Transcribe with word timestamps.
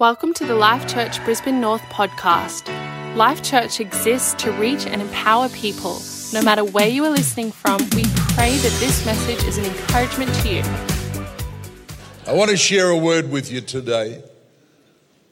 Welcome 0.00 0.34
to 0.34 0.44
the 0.44 0.56
Life 0.56 0.92
Church 0.92 1.24
Brisbane 1.24 1.60
North 1.60 1.82
podcast. 1.82 2.66
Life 3.14 3.44
Church 3.44 3.78
exists 3.78 4.34
to 4.42 4.50
reach 4.50 4.88
and 4.88 5.00
empower 5.00 5.48
people. 5.50 6.00
No 6.32 6.42
matter 6.42 6.64
where 6.64 6.88
you 6.88 7.04
are 7.04 7.10
listening 7.10 7.52
from, 7.52 7.78
we 7.94 8.02
pray 8.34 8.56
that 8.56 8.76
this 8.80 9.06
message 9.06 9.44
is 9.44 9.56
an 9.56 9.64
encouragement 9.66 10.34
to 10.34 10.48
you. 10.48 10.62
I 12.26 12.32
want 12.32 12.50
to 12.50 12.56
share 12.56 12.88
a 12.88 12.96
word 12.96 13.30
with 13.30 13.52
you 13.52 13.60
today. 13.60 14.24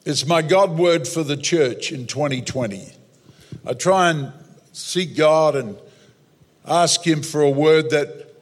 It's 0.05 0.25
my 0.25 0.41
God 0.41 0.77
word 0.79 1.09
for 1.09 1.23
the 1.23 1.35
church 1.35 1.91
in 1.91 2.07
2020. 2.07 2.87
I 3.65 3.73
try 3.73 4.11
and 4.11 4.31
seek 4.71 5.17
God 5.17 5.57
and 5.57 5.75
ask 6.65 7.05
Him 7.05 7.21
for 7.21 7.41
a 7.41 7.51
word 7.51 7.89
that 7.89 8.33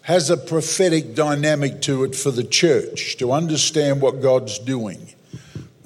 has 0.00 0.30
a 0.30 0.38
prophetic 0.38 1.14
dynamic 1.14 1.82
to 1.82 2.02
it 2.04 2.16
for 2.16 2.30
the 2.30 2.44
church 2.44 3.18
to 3.18 3.30
understand 3.30 4.00
what 4.00 4.22
God's 4.22 4.58
doing. 4.58 5.12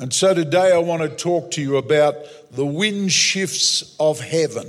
And 0.00 0.14
so 0.14 0.32
today 0.32 0.72
I 0.72 0.78
want 0.78 1.02
to 1.02 1.10
talk 1.10 1.50
to 1.50 1.60
you 1.60 1.76
about 1.76 2.16
the 2.52 2.64
wind 2.64 3.12
shifts 3.12 3.94
of 4.00 4.18
heaven, 4.18 4.66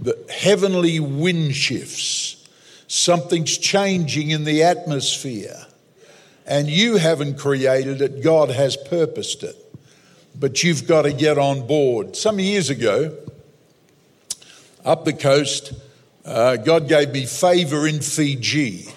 the 0.00 0.16
heavenly 0.32 1.00
wind 1.00 1.56
shifts. 1.56 2.48
Something's 2.86 3.58
changing 3.58 4.30
in 4.30 4.44
the 4.44 4.62
atmosphere, 4.62 5.66
and 6.46 6.68
you 6.68 6.98
haven't 6.98 7.38
created 7.40 8.00
it, 8.00 8.22
God 8.22 8.50
has 8.50 8.76
purposed 8.76 9.42
it. 9.42 9.56
But 10.38 10.62
you've 10.62 10.86
got 10.86 11.02
to 11.02 11.12
get 11.12 11.36
on 11.36 11.66
board. 11.66 12.14
Some 12.14 12.38
years 12.38 12.70
ago, 12.70 13.18
up 14.84 15.06
the 15.06 15.12
coast, 15.12 15.72
uh, 16.24 16.54
God 16.54 16.88
gave 16.88 17.10
me 17.10 17.26
favor 17.26 17.88
in 17.88 18.00
Fiji 18.00 18.90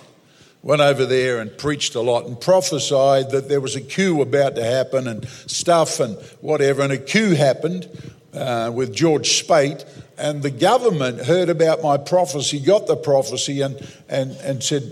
went 0.64 0.82
over 0.82 1.06
there 1.06 1.40
and 1.40 1.58
preached 1.58 1.96
a 1.96 2.02
lot 2.02 2.26
and 2.26 2.40
prophesied 2.40 3.32
that 3.32 3.50
there 3.50 3.62
was 3.62 3.76
a 3.76 3.82
coup 3.82 4.22
about 4.22 4.56
to 4.56 4.64
happen 4.64 5.08
and 5.08 5.28
stuff 5.28 6.00
and 6.00 6.16
whatever. 6.42 6.84
And 6.84 6.94
a 6.94 6.98
coup 6.98 7.34
happened 7.34 7.90
uh, 8.34 8.72
with 8.74 8.94
George 8.94 9.44
Speight. 9.44 9.86
And 10.18 10.44
the 10.44 10.52
government 10.52 11.26
heard 11.26 11.50
about 11.50 11.82
my 11.82 11.98
prophecy, 11.98 12.60
got 12.60 12.86
the 12.86 12.96
prophecy, 12.96 13.62
and, 13.62 13.76
and, 14.08 14.32
and 14.38 14.64
said, 14.64 14.84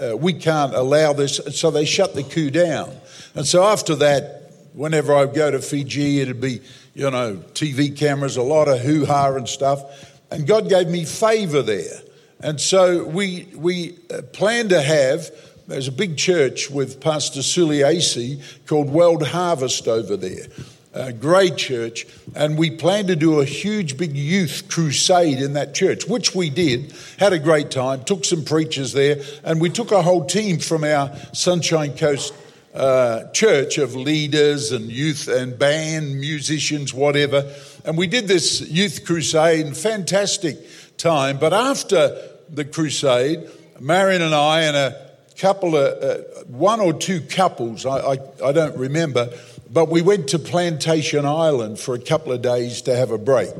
uh, 0.00 0.16
We 0.16 0.34
can't 0.34 0.74
allow 0.74 1.14
this. 1.14 1.40
So 1.58 1.70
they 1.70 1.86
shut 1.86 2.14
the 2.14 2.22
coup 2.22 2.50
down. 2.50 2.94
And 3.34 3.46
so 3.46 3.64
after 3.64 3.94
that, 3.96 4.52
whenever 4.74 5.14
I 5.14 5.26
go 5.26 5.50
to 5.50 5.60
Fiji, 5.60 6.20
it'd 6.20 6.40
be, 6.40 6.60
you 6.94 7.10
know, 7.10 7.36
TV 7.54 7.96
cameras, 7.96 8.36
a 8.36 8.42
lot 8.42 8.68
of 8.68 8.80
hoo 8.80 9.06
ha 9.06 9.34
and 9.34 9.48
stuff. 9.48 9.82
And 10.30 10.46
God 10.46 10.68
gave 10.68 10.88
me 10.88 11.04
favor 11.04 11.62
there. 11.62 12.02
And 12.40 12.60
so 12.60 13.04
we, 13.04 13.48
we 13.54 13.98
uh, 14.12 14.22
plan 14.32 14.68
to 14.68 14.80
have, 14.82 15.30
there's 15.66 15.88
a 15.88 15.92
big 15.92 16.16
church 16.16 16.70
with 16.70 17.00
Pastor 17.00 17.40
Suliasi 17.40 18.42
called 18.66 18.90
World 18.90 19.26
Harvest 19.26 19.88
over 19.88 20.16
there. 20.16 20.46
A 20.92 21.12
great 21.12 21.56
church, 21.56 22.06
and 22.34 22.56
we 22.56 22.70
plan 22.70 23.06
to 23.08 23.16
do 23.16 23.40
a 23.40 23.44
huge 23.44 23.98
big 23.98 24.16
youth 24.16 24.64
crusade 24.70 25.42
in 25.42 25.52
that 25.52 25.74
church, 25.74 26.06
which 26.06 26.34
we 26.34 26.48
did. 26.48 26.94
Had 27.18 27.34
a 27.34 27.38
great 27.38 27.70
time, 27.70 28.02
took 28.04 28.24
some 28.24 28.44
preachers 28.44 28.94
there, 28.94 29.20
and 29.44 29.60
we 29.60 29.68
took 29.68 29.92
a 29.92 30.00
whole 30.00 30.24
team 30.24 30.58
from 30.58 30.84
our 30.84 31.14
Sunshine 31.34 31.94
Coast 31.98 32.32
uh, 32.72 33.30
church 33.32 33.76
of 33.76 33.94
leaders 33.94 34.72
and 34.72 34.90
youth 34.90 35.28
and 35.28 35.58
band 35.58 36.18
musicians, 36.18 36.94
whatever. 36.94 37.50
And 37.84 37.98
we 37.98 38.06
did 38.06 38.26
this 38.26 38.62
youth 38.62 39.04
crusade, 39.04 39.66
and 39.66 39.76
fantastic 39.76 40.58
time. 40.96 41.38
But 41.38 41.52
after 41.52 42.16
the 42.48 42.64
crusade, 42.64 43.48
Marion 43.80 44.22
and 44.22 44.34
I 44.34 44.62
and 44.62 44.76
a 44.76 45.10
couple 45.38 45.76
of, 45.76 46.02
uh, 46.02 46.22
one 46.46 46.80
or 46.80 46.92
two 46.92 47.20
couples, 47.20 47.84
I, 47.84 47.98
I, 47.98 48.18
I 48.44 48.52
don't 48.52 48.76
remember, 48.76 49.30
but 49.70 49.88
we 49.88 50.00
went 50.02 50.28
to 50.28 50.38
Plantation 50.38 51.26
Island 51.26 51.78
for 51.78 51.94
a 51.94 51.98
couple 52.00 52.32
of 52.32 52.42
days 52.42 52.82
to 52.82 52.96
have 52.96 53.10
a 53.10 53.18
break. 53.18 53.50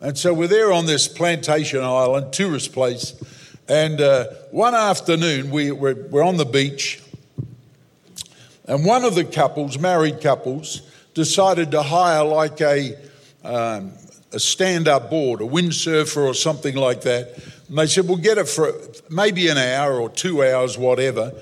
And 0.00 0.16
so 0.16 0.32
we're 0.32 0.46
there 0.46 0.72
on 0.72 0.86
this 0.86 1.08
Plantation 1.08 1.82
Island, 1.82 2.32
tourist 2.32 2.72
place. 2.72 3.14
And 3.68 4.00
uh, 4.00 4.26
one 4.50 4.74
afternoon, 4.74 5.50
we, 5.50 5.72
we're, 5.72 6.06
we're 6.08 6.22
on 6.22 6.36
the 6.36 6.46
beach, 6.46 7.02
and 8.66 8.84
one 8.84 9.04
of 9.04 9.14
the 9.14 9.24
couples, 9.24 9.78
married 9.78 10.20
couples, 10.20 10.82
decided 11.14 11.72
to 11.72 11.82
hire 11.82 12.22
like 12.22 12.60
a, 12.60 12.94
um, 13.42 13.92
a 14.32 14.40
stand 14.40 14.88
up 14.88 15.10
board, 15.10 15.40
a 15.40 15.44
windsurfer 15.44 16.26
or 16.26 16.34
something 16.34 16.76
like 16.76 17.02
that. 17.02 17.34
And 17.68 17.78
they 17.78 17.86
said, 17.86 18.08
We'll 18.08 18.18
get 18.18 18.38
it 18.38 18.48
for 18.48 18.72
maybe 19.10 19.48
an 19.48 19.58
hour 19.58 20.00
or 20.00 20.10
two 20.10 20.44
hours, 20.44 20.76
whatever. 20.76 21.32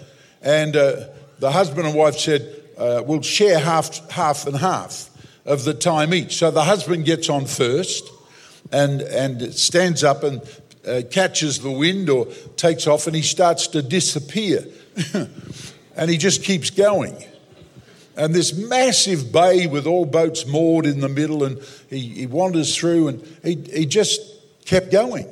And 0.43 0.77
uh, 0.77 1.09
the 1.39 1.51
husband 1.51 1.87
and 1.87 1.97
wife 1.97 2.17
said, 2.19 2.63
uh, 2.79 3.03
We'll 3.05 3.23
share 3.23 3.59
half, 3.59 4.11
half 4.11 4.47
and 4.47 4.57
half 4.57 5.11
of 5.45 5.65
the 5.65 5.75
time 5.75 6.15
each. 6.15 6.37
So 6.37 6.51
the 6.51 6.65
husband 6.65 7.05
gets 7.05 7.29
on 7.29 7.47
first 7.47 8.09
and, 8.73 9.01
and 9.01 9.55
stands 9.55 10.05
up 10.05 10.23
and 10.23 10.43
uh, 10.87 11.03
catches 11.11 11.61
the 11.61 11.71
wind 11.71 12.09
or 12.09 12.27
takes 12.57 12.87
off 12.87 13.07
and 13.07 13.17
he 13.17 13.23
starts 13.23 13.69
to 13.69 13.83
disappear. 13.83 14.65
and 15.97 16.11
he 16.11 16.17
just 16.17 16.45
keeps 16.45 16.71
going. 16.71 17.25
And 18.17 18.35
this 18.35 18.55
massive 18.55 19.31
bay 19.31 19.67
with 19.67 19.87
all 19.87 20.07
boats 20.07 20.47
moored 20.47 20.87
in 20.87 21.01
the 21.01 21.09
middle, 21.09 21.45
and 21.45 21.61
he, 21.91 22.01
he 22.01 22.27
wanders 22.27 22.75
through 22.75 23.09
and 23.09 23.39
he, 23.45 23.57
he 23.73 23.87
just 23.87 24.21
kept 24.65 24.91
going 24.91 25.27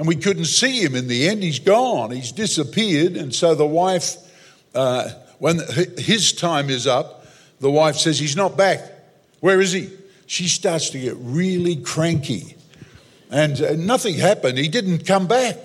and 0.00 0.08
we 0.08 0.16
couldn't 0.16 0.46
see 0.46 0.82
him 0.82 0.94
in 0.94 1.08
the 1.08 1.28
end. 1.28 1.42
He's 1.42 1.58
gone, 1.58 2.10
he's 2.10 2.32
disappeared. 2.32 3.18
And 3.18 3.34
so 3.34 3.54
the 3.54 3.66
wife, 3.66 4.16
uh, 4.74 5.10
when 5.38 5.60
his 5.98 6.32
time 6.32 6.70
is 6.70 6.86
up, 6.86 7.26
the 7.60 7.70
wife 7.70 7.96
says, 7.96 8.18
He's 8.18 8.34
not 8.34 8.56
back. 8.56 8.80
Where 9.40 9.60
is 9.60 9.72
he? 9.72 9.90
She 10.26 10.48
starts 10.48 10.88
to 10.90 10.98
get 10.98 11.16
really 11.18 11.76
cranky. 11.76 12.56
And 13.30 13.60
uh, 13.60 13.74
nothing 13.74 14.14
happened. 14.14 14.56
He 14.56 14.68
didn't 14.68 15.04
come 15.04 15.26
back. 15.26 15.58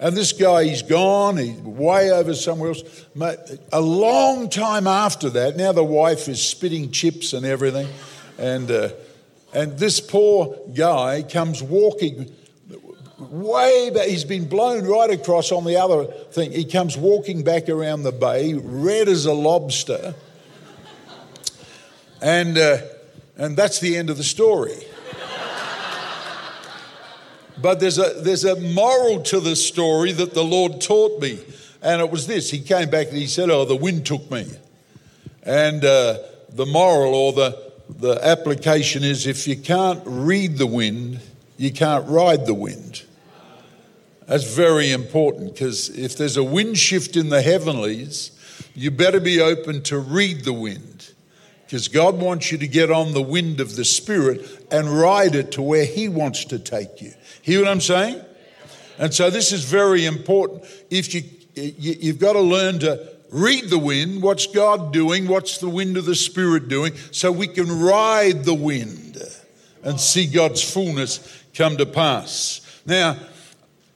And 0.00 0.16
this 0.16 0.32
guy, 0.32 0.64
he's 0.64 0.82
gone, 0.82 1.36
he's 1.36 1.56
way 1.58 2.10
over 2.10 2.34
somewhere 2.34 2.70
else. 2.70 3.06
A 3.72 3.80
long 3.80 4.50
time 4.50 4.86
after 4.86 5.30
that, 5.30 5.56
now 5.56 5.72
the 5.72 5.84
wife 5.84 6.28
is 6.28 6.42
spitting 6.42 6.90
chips 6.90 7.32
and 7.32 7.46
everything. 7.46 7.88
And, 8.38 8.70
uh, 8.70 8.88
and 9.52 9.78
this 9.78 10.00
poor 10.00 10.58
guy 10.74 11.22
comes 11.22 11.62
walking 11.62 12.34
way 13.18 13.90
back. 13.90 14.08
He's 14.08 14.24
been 14.24 14.48
blown 14.48 14.84
right 14.84 15.10
across 15.10 15.52
on 15.52 15.64
the 15.64 15.76
other 15.76 16.04
thing. 16.04 16.50
He 16.50 16.64
comes 16.64 16.96
walking 16.96 17.44
back 17.44 17.68
around 17.68 18.02
the 18.02 18.12
bay, 18.12 18.54
red 18.54 19.08
as 19.08 19.26
a 19.26 19.32
lobster. 19.32 20.14
And, 22.20 22.58
uh, 22.58 22.78
and 23.36 23.56
that's 23.56 23.78
the 23.78 23.96
end 23.96 24.10
of 24.10 24.16
the 24.16 24.24
story. 24.24 24.82
But 27.64 27.80
there's 27.80 27.96
a, 27.96 28.20
there's 28.20 28.44
a 28.44 28.60
moral 28.60 29.22
to 29.22 29.40
the 29.40 29.56
story 29.56 30.12
that 30.12 30.34
the 30.34 30.44
Lord 30.44 30.82
taught 30.82 31.18
me. 31.22 31.38
And 31.80 32.02
it 32.02 32.10
was 32.10 32.26
this 32.26 32.50
He 32.50 32.60
came 32.60 32.90
back 32.90 33.08
and 33.08 33.16
he 33.16 33.26
said, 33.26 33.48
Oh, 33.48 33.64
the 33.64 33.74
wind 33.74 34.04
took 34.04 34.30
me. 34.30 34.46
And 35.44 35.82
uh, 35.82 36.18
the 36.50 36.66
moral 36.66 37.14
or 37.14 37.32
the, 37.32 37.72
the 37.88 38.22
application 38.22 39.02
is 39.02 39.26
if 39.26 39.48
you 39.48 39.56
can't 39.56 40.02
read 40.04 40.58
the 40.58 40.66
wind, 40.66 41.20
you 41.56 41.72
can't 41.72 42.06
ride 42.06 42.44
the 42.44 42.52
wind. 42.52 43.04
That's 44.26 44.54
very 44.54 44.92
important 44.92 45.54
because 45.54 45.88
if 45.88 46.18
there's 46.18 46.36
a 46.36 46.44
wind 46.44 46.76
shift 46.76 47.16
in 47.16 47.30
the 47.30 47.40
heavenlies, 47.40 48.32
you 48.74 48.90
better 48.90 49.20
be 49.20 49.40
open 49.40 49.82
to 49.84 49.98
read 49.98 50.44
the 50.44 50.52
wind 50.52 51.14
because 51.64 51.88
God 51.88 52.20
wants 52.20 52.52
you 52.52 52.58
to 52.58 52.68
get 52.68 52.90
on 52.90 53.14
the 53.14 53.22
wind 53.22 53.58
of 53.58 53.74
the 53.74 53.86
Spirit 53.86 54.63
and 54.74 54.88
ride 54.88 55.36
it 55.36 55.52
to 55.52 55.62
where 55.62 55.84
He 55.84 56.08
wants 56.08 56.44
to 56.46 56.58
take 56.58 57.00
you. 57.00 57.12
Hear 57.42 57.60
what 57.60 57.68
I'm 57.68 57.80
saying? 57.80 58.20
And 58.98 59.14
so 59.14 59.30
this 59.30 59.52
is 59.52 59.64
very 59.64 60.04
important. 60.04 60.64
If 60.90 61.14
you, 61.14 61.22
you 61.54 62.12
have 62.12 62.18
got 62.18 62.32
to 62.32 62.40
learn 62.40 62.80
to 62.80 63.08
read 63.30 63.70
the 63.70 63.78
wind, 63.78 64.20
what's 64.22 64.46
God 64.46 64.92
doing, 64.92 65.28
what's 65.28 65.58
the 65.58 65.68
wind 65.68 65.96
of 65.96 66.06
the 66.06 66.14
Spirit 66.16 66.68
doing, 66.68 66.94
so 67.12 67.30
we 67.30 67.46
can 67.46 67.80
ride 67.80 68.44
the 68.44 68.54
wind 68.54 69.22
and 69.84 70.00
see 70.00 70.26
God's 70.26 70.62
fullness 70.62 71.44
come 71.54 71.76
to 71.76 71.86
pass. 71.86 72.60
Now, 72.84 73.16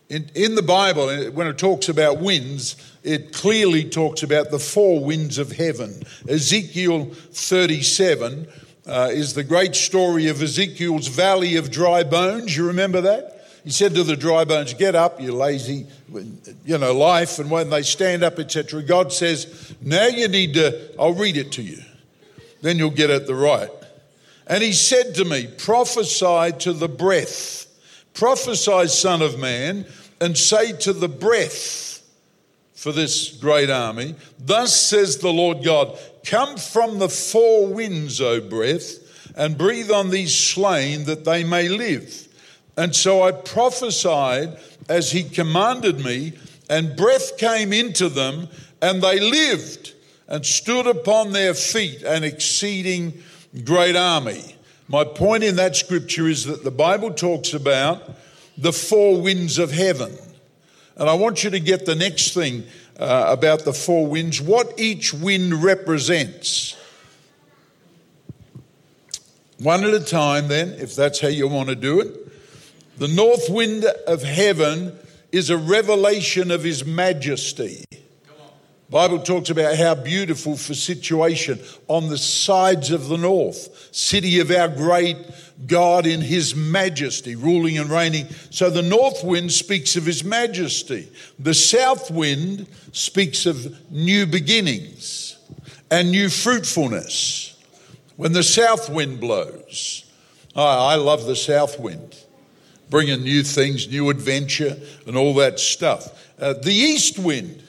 in, 0.09 0.31
in 0.35 0.55
the 0.55 0.63
Bible, 0.63 1.11
eh, 1.11 1.29
when 1.29 1.49
it 1.49 1.59
talks 1.59 1.89
about 1.89 2.21
winds, 2.21 2.77
it 3.03 3.33
clearly 3.33 3.85
talks 3.85 4.23
about 4.23 4.51
the 4.51 4.59
four 4.59 5.05
winds 5.05 5.39
of 5.39 5.53
heaven. 5.53 6.03
Ezekiel 6.29 7.07
37 7.07 8.47
uh, 8.89 9.11
is 9.13 9.35
the 9.35 9.45
great 9.45 9.75
story 9.75 10.29
of 10.29 10.43
Ezekiel's 10.43 11.09
valley 11.09 11.57
of 11.57 11.71
dry 11.71 12.03
bones. 12.03 12.57
You 12.57 12.67
remember 12.67 13.03
that? 13.03 13.35
He 13.63 13.71
said 13.71 13.95
to 13.97 14.03
the 14.03 14.17
dry 14.17 14.45
bones, 14.45 14.73
Get 14.73 14.95
up, 14.95 15.21
you 15.21 15.33
lazy, 15.33 15.87
you 16.65 16.79
know, 16.79 16.95
life. 16.95 17.39
And 17.39 17.51
when 17.51 17.69
they 17.69 17.83
stand 17.83 18.23
up, 18.23 18.39
etc., 18.39 18.83
God 18.83 19.13
says, 19.13 19.75
Now 19.83 20.07
you 20.07 20.27
need 20.29 20.55
to, 20.55 20.95
I'll 20.99 21.13
read 21.13 21.37
it 21.37 21.53
to 21.53 21.63
you. 21.63 21.83
Then 22.63 22.79
you'll 22.79 22.91
get 22.91 23.11
it 23.11 23.27
the 23.27 23.35
right. 23.35 23.71
And 24.47 24.63
he 24.63 24.73
said 24.73 25.15
to 25.17 25.25
me, 25.27 25.49
Prophesy 25.59 26.53
to 26.61 26.73
the 26.73 26.89
breath, 26.89 27.67
prophesy, 28.15 28.89
Son 28.89 29.21
of 29.21 29.39
Man, 29.39 29.85
and 30.21 30.37
say 30.37 30.73
to 30.73 30.95
the 30.95 31.09
breath, 31.09 31.88
for 32.79 32.93
this 32.93 33.31
great 33.31 33.71
army. 33.71 34.15
Thus 34.39 34.81
says 34.81 35.19
the 35.19 35.33
Lord 35.33 35.65
God 35.65 35.99
Come 36.25 36.57
from 36.57 36.99
the 36.99 37.09
four 37.09 37.67
winds, 37.67 38.21
O 38.21 38.41
breath, 38.41 39.35
and 39.37 39.59
breathe 39.59 39.91
on 39.91 40.11
these 40.11 40.33
slain 40.33 41.05
that 41.05 41.25
they 41.25 41.43
may 41.43 41.69
live. 41.69 42.29
And 42.77 42.95
so 42.95 43.23
I 43.23 43.33
prophesied 43.33 44.59
as 44.89 45.11
he 45.11 45.25
commanded 45.25 46.05
me, 46.05 46.35
and 46.71 46.97
breath 46.97 47.37
came 47.37 47.73
into 47.73 48.09
them, 48.09 48.47
and 48.81 49.03
they 49.03 49.19
lived 49.19 49.95
and 50.29 50.47
stood 50.47 50.87
upon 50.87 51.33
their 51.33 51.55
feet, 51.55 52.03
an 52.03 52.23
exceeding 52.23 53.25
great 53.65 53.97
army. 53.97 54.55
My 54.87 55.03
point 55.03 55.43
in 55.43 55.57
that 55.57 55.75
scripture 55.75 56.29
is 56.29 56.45
that 56.45 56.63
the 56.63 56.71
Bible 56.71 57.11
talks 57.13 57.55
about 57.55 58.03
the 58.57 58.73
four 58.73 59.21
winds 59.21 59.59
of 59.59 59.73
heaven. 59.73 60.17
And 60.99 61.09
I 61.09 61.15
want 61.15 61.45
you 61.45 61.51
to 61.51 61.61
get 61.61 61.87
the 61.87 61.95
next 61.95 62.35
thing 62.35 62.65
uh, 62.99 63.27
about 63.29 63.65
the 63.65 63.73
four 63.73 64.07
winds, 64.07 64.41
what 64.41 64.75
each 64.79 65.15
wind 65.15 65.63
represents. 65.63 66.77
One 69.59 69.85
at 69.85 69.95
a 69.95 70.01
time, 70.01 70.49
then, 70.49 70.71
if 70.71 70.95
that's 70.95 71.21
how 71.21 71.29
you 71.29 71.49
want 71.49 71.69
to 71.69 71.75
do 71.75 72.01
it. 72.01 72.99
The 72.99 73.09
north 73.09 73.49
wind 73.49 73.85
of 73.85 74.23
heaven 74.23 74.99
is 75.31 75.51
a 75.51 75.57
revelation 75.57 76.51
of 76.51 76.65
his 76.65 76.85
majesty. 76.85 77.85
Bible 78.91 79.19
talks 79.19 79.51
about 79.51 79.77
how 79.77 79.95
beautiful 79.95 80.57
for 80.57 80.73
situation 80.73 81.61
on 81.89 82.09
the 82.09 82.17
sides 82.17 82.91
of 82.91 83.09
the 83.09 83.19
north, 83.19 83.95
city 83.95 84.41
of 84.41 84.51
our 84.51 84.69
great 84.69 85.19
God 85.67 86.07
in 86.07 86.23
his 86.23 86.55
majesty, 86.55 87.37
ruling 87.37 87.77
and 87.77 87.91
reigning. 87.91 88.29
So 88.51 88.71
the 88.71 88.81
north 88.81 89.23
wind 89.23 89.53
speaks 89.53 89.97
of 89.97 90.07
his 90.07 90.25
majesty. 90.25 91.11
The 91.39 91.53
south 91.53 92.11
wind 92.11 92.67
speaks 92.93 93.45
of 93.45 93.91
new 93.91 94.25
beginnings 94.25 95.39
and 95.91 96.11
new 96.11 96.31
fruitfulness. 96.31 97.63
When 98.17 98.33
the 98.33 98.43
south 98.43 98.89
wind 98.89 99.21
blows, 99.21 100.11
oh, 100.57 100.87
I 100.89 100.95
love 100.95 101.27
the 101.27 101.37
south 101.37 101.79
wind, 101.79 102.17
bringing 102.89 103.23
new 103.23 103.43
things, 103.43 103.87
new 103.87 104.09
adventure, 104.09 104.79
and 105.07 105.15
all 105.15 105.35
that 105.35 105.61
stuff. 105.61 106.25
Uh, 106.39 106.55
the 106.55 106.73
east 106.73 107.19
wind 107.19 107.63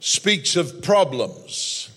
speaks 0.00 0.56
of 0.56 0.82
problems, 0.82 1.90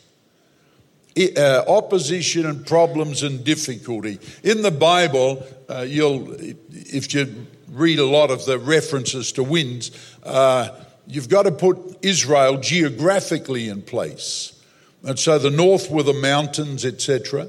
uh, 1.38 1.64
opposition 1.68 2.46
and 2.46 2.66
problems 2.66 3.24
and 3.24 3.44
difficulty. 3.44 4.20
In 4.44 4.62
the 4.62 4.72
Bible, 4.72 5.46
uh, 5.70 5.82
you'll, 5.82 6.34
if 6.72 7.14
you 7.14 7.48
read 7.72 8.00
a 8.00 8.06
lot 8.06 8.32
of 8.32 8.46
the 8.46 8.58
references 8.58 9.32
to 9.34 9.44
winds, 9.44 9.92
uh, 10.24 10.70
you've 11.08 11.30
got 11.30 11.44
to 11.44 11.52
put 11.52 11.78
Israel 12.02 12.58
geographically 12.58 13.68
in 13.70 13.82
place. 13.82 14.62
And 15.04 15.18
so 15.18 15.38
the 15.38 15.50
north 15.50 15.90
were 15.90 16.04
the 16.04 16.14
mountains, 16.14 16.86
etc. 16.86 17.48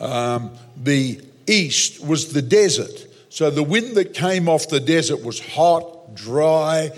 Um, 0.00 0.50
the 0.76 1.20
east 1.46 2.04
was 2.04 2.32
the 2.32 2.42
desert. 2.42 3.06
So 3.28 3.50
the 3.50 3.62
wind 3.62 3.96
that 3.96 4.14
came 4.14 4.48
off 4.48 4.68
the 4.68 4.80
desert 4.80 5.22
was 5.22 5.40
hot, 5.40 6.14
dry. 6.14 6.90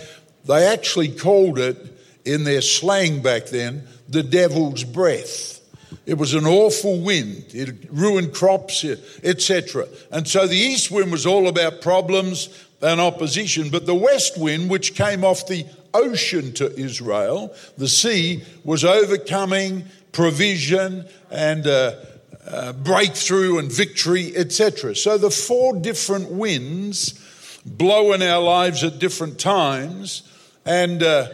They 0.45 0.67
actually 0.67 1.09
called 1.09 1.59
it 1.59 1.98
in 2.29 2.45
their 2.45 2.61
slang 2.61 3.23
back 3.23 3.47
then, 3.47 3.87
the 4.09 4.23
devil's 4.23 4.85
breath. 4.85 5.61
It 6.05 6.19
was 6.19 6.35
an 6.35 6.47
awful 6.47 7.01
wind. 7.01 7.47
It 7.51 7.89
ruined 7.91 8.35
crops, 8.35 8.85
etc. 9.23 9.89
And 10.13 10.29
so 10.29 10.47
the 10.47 10.57
east 10.57 10.91
wind 10.91 11.11
was 11.11 11.27
all 11.27 11.49
about 11.49 11.81
problems 11.81 12.49
and 12.83 13.01
opposition. 13.01 13.71
But 13.71 13.87
the 13.87 13.95
west 13.95 14.39
wind, 14.39 14.71
which 14.71 14.95
came 14.95 15.25
off 15.25 15.47
the 15.47 15.67
ocean 15.95 16.53
to 16.55 16.79
Israel, 16.79 17.55
the 17.79 17.89
sea, 17.89 18.43
was 18.65 18.85
overcoming 18.85 19.85
provision 20.13 21.07
and 21.31 21.67
uh, 21.67 21.95
uh, 22.47 22.73
breakthrough 22.75 23.59
and 23.59 23.73
victory, 23.73 24.37
etc. 24.37 24.95
So 24.95 25.19
the 25.19 25.31
four 25.31 25.79
different 25.79 26.31
winds 26.31 27.15
blow 27.65 28.13
in 28.13 28.23
our 28.23 28.43
lives 28.43 28.85
at 28.85 28.99
different 28.99 29.39
times. 29.39 30.23
And 30.65 31.03
uh, 31.03 31.29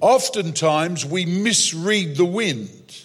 oftentimes 0.00 1.04
we 1.04 1.26
misread 1.26 2.16
the 2.16 2.24
wind. 2.24 3.04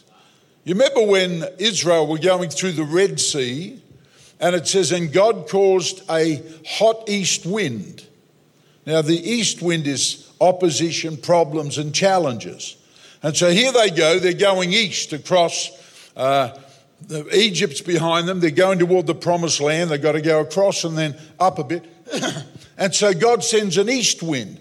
You 0.64 0.76
remember 0.76 1.04
when 1.04 1.46
Israel 1.58 2.08
were 2.08 2.20
going 2.20 2.50
through 2.50 2.74
the 2.74 2.84
Red 2.84 3.20
Sea, 3.20 3.82
and 4.40 4.56
it 4.56 4.68
says, 4.68 4.92
and 4.92 5.12
God 5.12 5.48
caused 5.50 6.02
a 6.10 6.42
hot 6.66 7.10
east 7.10 7.46
wind. 7.46 8.06
Now, 8.86 9.02
the 9.02 9.18
east 9.18 9.62
wind 9.62 9.88
is 9.88 10.32
opposition, 10.40 11.18
problems, 11.18 11.78
and 11.78 11.94
challenges. 11.94 12.78
And 13.22 13.36
so 13.36 13.52
here 13.52 13.72
they 13.72 13.90
go, 13.90 14.20
they're 14.20 14.34
going 14.34 14.72
east 14.72 15.12
across. 15.14 15.72
Uh, 16.16 16.58
Egypt's 17.34 17.82
behind 17.82 18.28
them, 18.28 18.40
they're 18.40 18.52
going 18.52 18.80
toward 18.80 19.08
the 19.08 19.16
promised 19.16 19.62
land, 19.62 19.90
they've 19.90 20.02
got 20.02 20.14
to 20.14 20.22
go 20.22 20.42
across 20.42 20.84
and 20.84 20.98
then 20.98 21.18
up 21.40 21.60
a 21.60 21.64
bit. 21.64 21.86
and 22.78 22.94
so 22.94 23.14
God 23.14 23.44
sends 23.44 23.78
an 23.78 23.90
east 23.90 24.22
wind. 24.22 24.60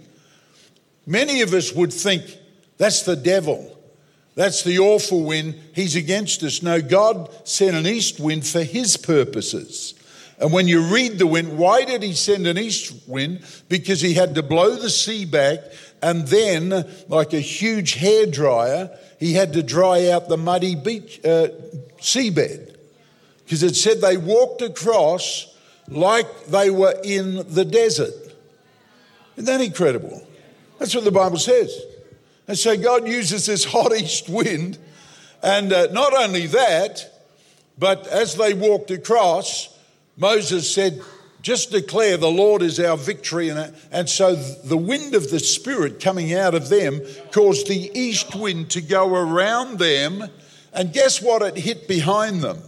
Many 1.08 1.40
of 1.40 1.55
us 1.55 1.72
would 1.72 1.90
think 1.90 2.22
that's 2.76 3.02
the 3.05 3.16
devil. 3.16 3.75
That's 4.34 4.62
the 4.62 4.78
awful 4.78 5.25
wind. 5.25 5.58
He's 5.75 5.96
against 5.96 6.43
us. 6.43 6.62
No, 6.62 6.82
God 6.82 7.31
sent 7.49 7.75
an 7.75 7.87
east 7.87 8.20
wind 8.20 8.46
for 8.46 8.62
his 8.62 8.99
purposes. 8.99 9.94
And 10.38 10.52
when 10.52 10.69
you 10.69 10.82
read 10.82 11.19
the 11.19 11.26
wind, 11.26 11.56
why 11.56 11.87
did 11.87 12.02
he 12.02 12.12
send 12.12 12.46
an 12.46 12.58
east 12.58 13.08
wind? 13.08 13.43
Because 13.70 14.02
he 14.02 14.12
had 14.12 14.34
to 14.34 14.43
blow 14.43 14.76
the 14.76 14.90
sea 14.90 15.25
back, 15.25 15.60
and 16.02 16.28
then, 16.28 16.87
like 17.08 17.32
a 17.32 17.40
huge 17.40 17.94
hair 17.94 18.26
dryer, 18.26 18.90
he 19.19 19.32
had 19.32 19.55
to 19.55 19.62
dry 19.62 20.10
out 20.10 20.28
the 20.28 20.37
muddy 20.37 20.75
beach 20.75 21.20
uh, 21.25 21.49
seabed. 22.00 22.76
Because 23.44 23.62
it 23.62 23.76
said 23.76 24.02
they 24.02 24.19
walked 24.19 24.60
across 24.60 25.56
like 25.88 26.46
they 26.49 26.69
were 26.69 26.94
in 27.02 27.50
the 27.55 27.64
desert. 27.64 28.12
Isn't 29.37 29.46
that 29.46 29.62
incredible? 29.62 30.28
That's 30.79 30.95
what 30.95 31.05
the 31.05 31.11
Bible 31.13 31.39
says. 31.39 31.77
And 32.47 32.57
so 32.57 32.77
God 32.77 33.07
uses 33.07 33.47
this 33.47 33.65
hot 33.65 33.93
east 33.93 34.29
wind. 34.29 34.79
And 35.43 35.73
uh, 35.73 35.89
not 35.93 36.15
only 36.15 36.47
that, 36.47 37.13
but 37.79 38.07
as 38.07 38.37
they 38.37 38.55
walked 38.55 38.91
across, 38.91 39.77
Moses 40.17 40.73
said, 40.73 41.01
just 41.43 41.71
declare 41.71 42.17
the 42.17 42.31
Lord 42.31 42.63
is 42.63 42.81
our 42.81 42.97
victory. 42.97 43.49
And, 43.49 43.75
and 43.93 44.09
so 44.09 44.35
the 44.35 44.77
wind 44.77 45.15
of 45.15 45.31
the 45.31 45.39
Spirit 45.39 46.01
coming 46.01 46.35
out 46.35 46.55
of 46.55 46.69
them 46.69 47.01
caused 47.31 47.69
the 47.69 47.91
east 47.95 48.35
wind 48.35 48.71
to 48.71 48.81
go 48.81 49.15
around 49.15 49.79
them. 49.79 50.25
And 50.73 50.93
guess 50.93 51.23
what? 51.23 51.43
It 51.43 51.57
hit 51.57 51.87
behind 51.87 52.43
them 52.43 52.63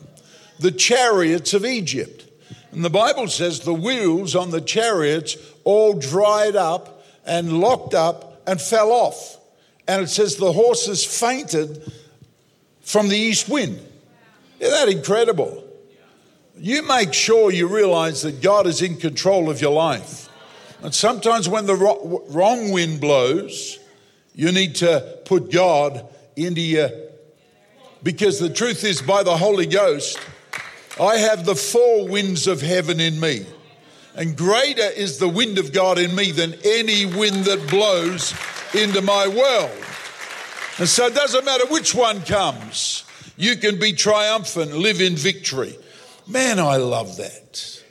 the 0.59 0.71
chariots 0.71 1.55
of 1.55 1.65
Egypt. 1.65 2.27
And 2.71 2.85
the 2.85 2.91
Bible 2.91 3.27
says 3.29 3.61
the 3.61 3.75
wheels 3.75 4.37
on 4.37 4.51
the 4.51 4.61
chariots 4.61 5.37
all 5.65 5.95
dried 5.95 6.55
up 6.55 7.00
and 7.31 7.61
locked 7.61 7.95
up 7.95 8.43
and 8.47 8.61
fell 8.61 8.91
off. 8.91 9.39
And 9.87 10.03
it 10.03 10.09
says 10.09 10.37
the 10.37 10.53
horses 10.53 11.05
fainted 11.05 11.81
from 12.83 13.09
the 13.09 13.17
east 13.17 13.49
wind. 13.49 13.81
Isn't 14.59 14.75
that 14.75 14.89
incredible? 14.89 15.65
You 16.59 16.83
make 16.83 17.15
sure 17.15 17.53
you 17.53 17.69
realize 17.69 18.23
that 18.23 18.43
God 18.43 18.67
is 18.67 18.83
in 18.83 18.97
control 18.97 19.49
of 19.49 19.61
your 19.61 19.73
life. 19.73 20.29
And 20.83 20.93
sometimes 20.93 21.49
when 21.49 21.67
the 21.67 21.77
wrong 21.77 22.73
wind 22.73 23.01
blows, 23.01 23.79
you 24.35 24.51
need 24.51 24.75
to 24.77 25.19
put 25.25 25.53
God 25.53 26.07
into 26.35 26.61
your. 26.61 26.91
Because 28.03 28.41
the 28.41 28.51
truth 28.51 28.83
is, 28.83 29.01
by 29.01 29.23
the 29.23 29.37
Holy 29.37 29.67
Ghost, 29.67 30.19
I 31.01 31.19
have 31.19 31.47
the 31.47 31.55
four 31.55 32.09
winds 32.09 32.49
of 32.49 32.61
heaven 32.61 32.99
in 32.99 33.21
me. 33.21 33.47
And 34.15 34.37
greater 34.37 34.83
is 34.83 35.19
the 35.19 35.29
wind 35.29 35.59
of 35.59 35.73
God 35.73 35.99
in 35.99 36.15
me 36.15 36.33
than 36.33 36.55
any 36.65 37.07
wind 37.07 37.45
that 37.45 37.71
blows 37.71 38.35
into 38.75 39.03
my 39.03 39.29
world. 39.29 39.85
And 40.79 40.89
so 40.89 41.07
it 41.07 41.15
doesn't 41.15 41.45
matter 41.45 41.67
which 41.67 41.95
one 41.95 42.23
comes, 42.23 43.05
you 43.37 43.57
can 43.57 43.79
be 43.79 43.93
triumphant, 43.93 44.73
live 44.73 45.01
in 45.01 45.17
victory. 45.17 45.77
Man, 46.27 46.59
I 46.59 46.77
love 46.77 47.17
that. 47.17 47.83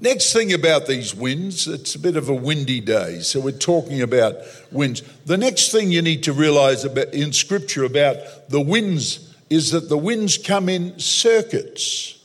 Next 0.00 0.34
thing 0.34 0.52
about 0.52 0.86
these 0.86 1.14
winds, 1.14 1.66
it's 1.66 1.94
a 1.94 1.98
bit 1.98 2.16
of 2.16 2.28
a 2.28 2.34
windy 2.34 2.80
day, 2.80 3.20
so 3.20 3.40
we're 3.40 3.52
talking 3.52 4.02
about 4.02 4.36
winds. 4.70 5.00
The 5.24 5.38
next 5.38 5.72
thing 5.72 5.90
you 5.90 6.02
need 6.02 6.22
to 6.24 6.34
realize 6.34 6.84
about 6.84 7.14
in 7.14 7.32
scripture 7.32 7.84
about 7.84 8.16
the 8.50 8.60
winds 8.60 9.34
is 9.48 9.70
that 9.70 9.88
the 9.88 9.96
winds 9.96 10.36
come 10.36 10.68
in 10.68 10.98
circuits. 10.98 12.15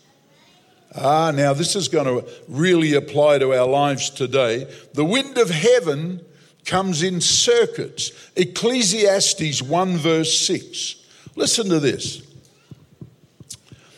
Ah, 0.96 1.32
now 1.32 1.54
this 1.54 1.76
is 1.76 1.88
going 1.88 2.06
to 2.06 2.30
really 2.48 2.94
apply 2.94 3.38
to 3.38 3.54
our 3.54 3.68
lives 3.68 4.10
today. 4.10 4.68
The 4.94 5.06
wind 5.06 5.38
of 5.38 5.50
heaven 5.50 6.22
comes 6.66 7.02
in 7.02 7.22
circuits. 7.22 8.12
Ecclesiastes 8.36 9.62
1, 9.62 9.98
verse 9.98 10.38
6. 10.40 10.96
Listen 11.36 11.70
to 11.70 11.80
this. 11.80 12.22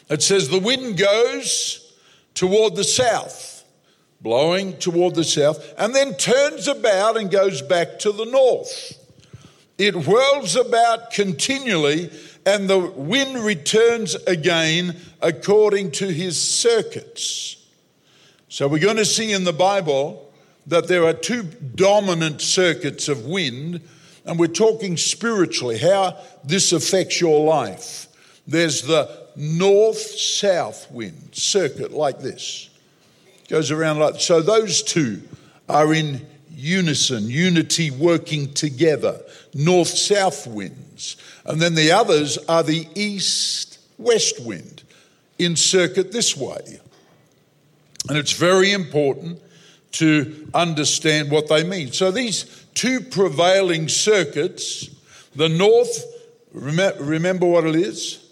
It 0.10 0.22
says, 0.22 0.50
The 0.50 0.60
wind 0.60 0.98
goes 0.98 1.94
toward 2.36 2.76
the 2.76 2.84
south, 2.84 3.64
blowing 4.22 4.78
toward 4.78 5.16
the 5.16 5.24
south, 5.24 5.74
and 5.78 5.96
then 5.96 6.16
turns 6.16 6.68
about 6.68 7.18
and 7.18 7.32
goes 7.32 7.62
back 7.62 8.00
to 8.00 8.12
the 8.12 8.26
north. 8.26 9.00
It 9.78 9.96
whirls 9.96 10.56
about 10.56 11.12
continually, 11.12 12.12
and 12.46 12.70
the 12.70 12.80
wind 12.80 13.44
returns 13.44 14.16
again 14.16 14.98
according 15.22 15.92
to 15.92 16.08
his 16.08 16.40
circuits. 16.42 17.58
So, 18.50 18.68
we're 18.68 18.80
going 18.80 18.98
to 18.98 19.06
see 19.06 19.32
in 19.32 19.44
the 19.44 19.54
Bible 19.54 20.32
that 20.68 20.88
there 20.88 21.06
are 21.06 21.14
two 21.14 21.44
dominant 21.44 22.42
circuits 22.42 23.10
of 23.10 23.26
wind, 23.26 23.82
and 24.26 24.40
we're 24.40 24.48
talking 24.48 24.96
spiritually, 24.96 25.78
how 25.78 26.18
this 26.44 26.72
affects 26.72 27.20
your 27.20 27.44
life. 27.46 28.08
There's 28.48 28.84
the 28.84 29.28
north 29.36 29.98
south 29.98 30.92
wind 30.92 31.30
circuit, 31.34 31.92
like 31.92 32.20
this 32.20 32.70
goes 33.54 33.72
around 33.72 34.00
like 34.00 34.20
so 34.20 34.42
those 34.42 34.82
two 34.82 35.22
are 35.70 35.94
in 35.94 36.26
unison 36.50 37.30
unity 37.30 37.92
working 37.92 38.52
together 38.54 39.22
north 39.54 39.88
south 39.88 40.48
winds 40.48 41.18
and 41.46 41.62
then 41.62 41.76
the 41.76 41.92
others 41.92 42.38
are 42.50 42.64
the 42.64 42.88
east 42.96 43.80
west 43.98 44.44
wind 44.44 44.84
in 45.38 45.56
circuit 45.56 46.12
this 46.12 46.38
way. 46.38 46.80
And 48.10 48.18
it's 48.18 48.34
very 48.34 48.72
important 48.72 49.42
to 49.94 50.50
understand 50.54 51.32
what 51.32 51.48
they 51.48 51.64
mean. 51.64 51.92
So 51.92 52.12
these 52.12 52.66
two 52.74 53.00
prevailing 53.00 53.88
circuits 53.88 54.90
the 55.36 55.50
north 55.50 56.06
remember 56.54 57.48
what 57.48 57.66
it 57.66 57.76
is? 57.76 58.24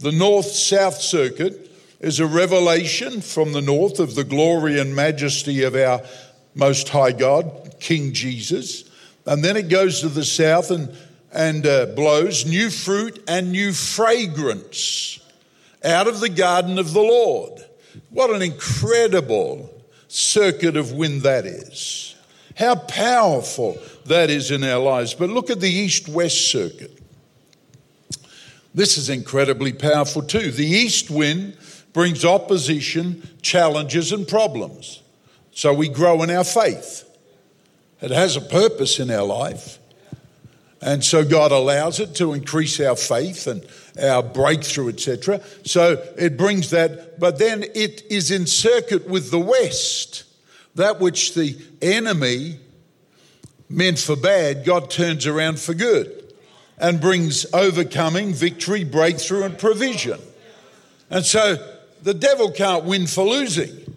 The 0.00 0.12
north 0.12 0.46
south 0.46 1.00
circuit 1.00 1.70
is 2.00 2.18
a 2.18 2.26
revelation 2.26 3.20
from 3.20 3.52
the 3.52 3.60
north 3.60 4.00
of 4.00 4.14
the 4.14 4.24
glory 4.24 4.80
and 4.80 4.96
majesty 4.96 5.62
of 5.62 5.76
our 5.76 6.02
Most 6.54 6.88
High 6.88 7.12
God, 7.12 7.76
King 7.78 8.12
Jesus. 8.12 8.84
And 9.26 9.44
then 9.44 9.56
it 9.56 9.68
goes 9.68 10.00
to 10.00 10.08
the 10.08 10.24
south 10.24 10.70
and, 10.70 10.96
and 11.32 11.66
uh, 11.66 11.86
blows 11.86 12.46
new 12.46 12.70
fruit 12.70 13.22
and 13.26 13.52
new 13.52 13.72
fragrance 13.72 15.18
out 15.84 16.06
of 16.06 16.20
the 16.20 16.28
garden 16.28 16.78
of 16.78 16.92
the 16.92 17.00
Lord. 17.00 17.64
What 18.10 18.30
an 18.30 18.42
incredible 18.42 19.70
circuit 20.08 20.76
of 20.76 20.92
wind 20.92 21.22
that 21.22 21.46
is. 21.46 22.14
How 22.56 22.74
powerful 22.74 23.78
that 24.06 24.30
is 24.30 24.50
in 24.50 24.62
our 24.62 24.78
lives. 24.78 25.14
But 25.14 25.30
look 25.30 25.50
at 25.50 25.60
the 25.60 25.70
east 25.70 26.08
west 26.08 26.50
circuit. 26.50 26.98
This 28.74 28.96
is 28.96 29.08
incredibly 29.08 29.72
powerful 29.72 30.22
too. 30.22 30.50
The 30.50 30.66
east 30.66 31.10
wind 31.10 31.56
brings 31.92 32.24
opposition, 32.24 33.28
challenges, 33.42 34.12
and 34.12 34.26
problems. 34.26 35.02
So 35.52 35.74
we 35.74 35.88
grow 35.88 36.22
in 36.22 36.30
our 36.30 36.44
faith. 36.44 37.08
It 38.00 38.10
has 38.10 38.36
a 38.36 38.40
purpose 38.40 38.98
in 38.98 39.10
our 39.10 39.24
life. 39.24 39.78
And 40.82 41.04
so 41.04 41.24
God 41.24 41.52
allows 41.52 42.00
it 42.00 42.16
to 42.16 42.32
increase 42.32 42.80
our 42.80 42.96
faith 42.96 43.46
and 43.46 43.64
our 44.02 44.22
breakthrough, 44.22 44.88
etc. 44.88 45.40
So 45.64 46.02
it 46.18 46.36
brings 46.36 46.70
that, 46.70 47.20
but 47.20 47.38
then 47.38 47.62
it 47.74 48.02
is 48.10 48.32
in 48.32 48.46
circuit 48.46 49.08
with 49.08 49.30
the 49.30 49.38
West. 49.38 50.24
That 50.74 51.00
which 51.00 51.34
the 51.34 51.56
enemy 51.80 52.58
meant 53.68 54.00
for 54.00 54.16
bad, 54.16 54.64
God 54.64 54.90
turns 54.90 55.26
around 55.26 55.60
for 55.60 55.72
good 55.72 56.34
and 56.78 57.00
brings 57.00 57.46
overcoming, 57.54 58.32
victory, 58.32 58.82
breakthrough, 58.82 59.44
and 59.44 59.56
provision. 59.56 60.18
And 61.10 61.24
so 61.24 61.56
the 62.02 62.14
devil 62.14 62.50
can't 62.50 62.84
win 62.84 63.06
for 63.06 63.24
losing. 63.24 63.91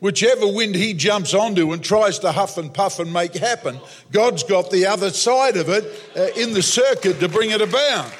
Whichever 0.00 0.46
wind 0.46 0.74
he 0.74 0.94
jumps 0.94 1.34
onto 1.34 1.72
and 1.72 1.84
tries 1.84 2.18
to 2.20 2.32
huff 2.32 2.56
and 2.56 2.72
puff 2.72 2.98
and 2.98 3.12
make 3.12 3.34
happen, 3.34 3.78
God's 4.10 4.42
got 4.42 4.70
the 4.70 4.86
other 4.86 5.10
side 5.10 5.56
of 5.56 5.68
it 5.68 5.84
uh, 6.16 6.40
in 6.40 6.54
the 6.54 6.62
circuit 6.62 7.20
to 7.20 7.28
bring 7.28 7.50
it 7.50 7.60
about. 7.60 8.10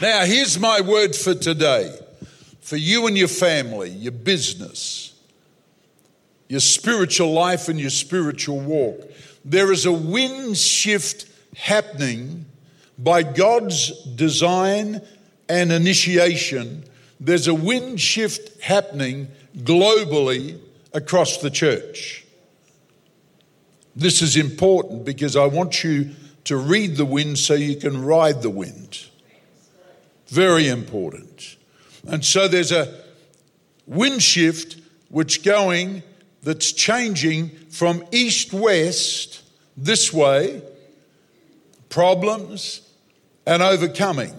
Now, 0.00 0.24
here's 0.24 0.58
my 0.58 0.80
word 0.80 1.14
for 1.14 1.34
today 1.34 1.94
for 2.60 2.76
you 2.76 3.06
and 3.06 3.18
your 3.18 3.28
family, 3.28 3.90
your 3.90 4.12
business, 4.12 5.14
your 6.48 6.60
spiritual 6.60 7.32
life, 7.32 7.68
and 7.68 7.78
your 7.78 7.90
spiritual 7.90 8.60
walk. 8.60 9.10
There 9.44 9.72
is 9.72 9.84
a 9.84 9.92
wind 9.92 10.56
shift 10.56 11.26
happening 11.54 12.46
by 12.98 13.22
God's 13.24 13.90
design 14.14 15.02
and 15.48 15.70
initiation 15.70 16.84
there's 17.22 17.46
a 17.46 17.54
wind 17.54 18.00
shift 18.00 18.60
happening 18.60 19.28
globally 19.56 20.58
across 20.92 21.38
the 21.38 21.50
church. 21.50 22.24
This 23.94 24.22
is 24.22 24.36
important 24.36 25.04
because 25.04 25.36
I 25.36 25.46
want 25.46 25.84
you 25.84 26.10
to 26.44 26.56
read 26.56 26.96
the 26.96 27.04
wind 27.04 27.38
so 27.38 27.54
you 27.54 27.76
can 27.76 28.04
ride 28.04 28.42
the 28.42 28.50
wind. 28.50 29.06
Very 30.28 30.68
important. 30.68 31.56
And 32.06 32.24
so 32.24 32.48
there's 32.48 32.72
a 32.72 33.02
wind 33.86 34.22
shift 34.22 34.80
which 35.08 35.44
going 35.44 36.02
that's 36.42 36.72
changing 36.72 37.50
from 37.70 38.04
east 38.10 38.52
west 38.52 39.42
this 39.76 40.12
way 40.12 40.62
problems 41.88 42.80
and 43.46 43.62
overcoming 43.62 44.32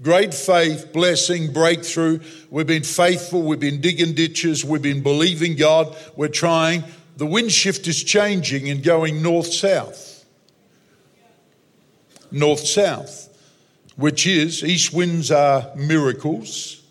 Great 0.00 0.32
faith, 0.32 0.92
blessing, 0.92 1.52
breakthrough. 1.52 2.20
We've 2.50 2.66
been 2.66 2.84
faithful. 2.84 3.42
We've 3.42 3.58
been 3.58 3.80
digging 3.80 4.14
ditches. 4.14 4.64
We've 4.64 4.82
been 4.82 5.02
believing 5.02 5.56
God. 5.56 5.96
We're 6.14 6.28
trying. 6.28 6.84
The 7.16 7.26
wind 7.26 7.50
shift 7.50 7.88
is 7.88 8.04
changing 8.04 8.70
and 8.70 8.82
going 8.82 9.22
north 9.22 9.52
south. 9.52 10.24
North 12.30 12.60
south, 12.60 13.28
which 13.96 14.26
is 14.26 14.62
east 14.62 14.92
winds 14.92 15.30
are 15.30 15.72
miracles, 15.74 16.82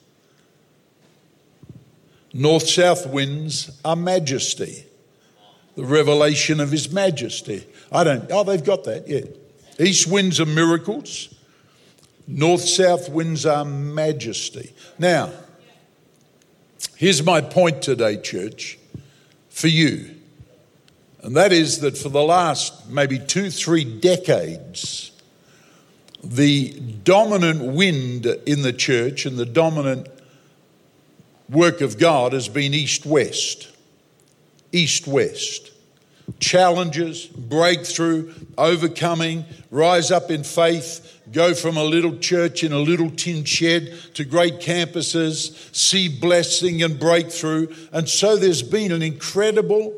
north 2.33 2.67
south 2.67 3.07
winds 3.07 3.69
are 3.85 3.95
majesty. 3.95 4.83
The 5.75 5.85
revelation 5.85 6.59
of 6.59 6.71
his 6.71 6.91
majesty. 6.91 7.67
I 7.91 8.03
don't, 8.03 8.29
oh, 8.31 8.43
they've 8.43 8.63
got 8.63 8.83
that, 8.85 9.07
yeah. 9.07 9.21
East 9.79 10.07
winds 10.07 10.39
are 10.39 10.47
miracles. 10.47 11.36
North 12.27 12.61
south 12.61 13.09
winds 13.09 13.45
are 13.45 13.63
majesty. 13.63 14.73
Now, 14.99 15.31
here's 16.97 17.23
my 17.23 17.39
point 17.39 17.81
today, 17.81 18.21
church, 18.21 18.77
for 19.49 19.69
you. 19.69 20.15
And 21.23 21.35
that 21.37 21.51
is 21.53 21.79
that 21.79 21.97
for 21.97 22.09
the 22.09 22.23
last 22.23 22.89
maybe 22.89 23.17
two, 23.17 23.49
three 23.49 23.83
decades, 23.83 25.11
the 26.23 26.71
dominant 27.03 27.63
wind 27.73 28.25
in 28.25 28.61
the 28.61 28.73
church 28.73 29.25
and 29.25 29.37
the 29.37 29.45
dominant 29.45 30.07
work 31.49 31.81
of 31.81 31.97
God 31.97 32.33
has 32.33 32.49
been 32.49 32.73
east 32.73 33.05
west. 33.05 33.69
East 34.71 35.07
west. 35.07 35.71
Challenges, 36.39 37.25
breakthrough, 37.25 38.33
overcoming, 38.57 39.45
rise 39.71 40.11
up 40.11 40.29
in 40.29 40.43
faith, 40.43 41.21
go 41.31 41.53
from 41.53 41.77
a 41.77 41.83
little 41.83 42.17
church 42.17 42.63
in 42.63 42.73
a 42.73 42.79
little 42.79 43.09
tin 43.09 43.43
shed 43.43 43.93
to 44.13 44.25
great 44.25 44.59
campuses, 44.59 45.73
see 45.75 46.09
blessing 46.09 46.83
and 46.83 46.99
breakthrough. 46.99 47.73
And 47.91 48.07
so 48.09 48.35
there's 48.35 48.61
been 48.61 48.91
an 48.91 49.01
incredible 49.01 49.93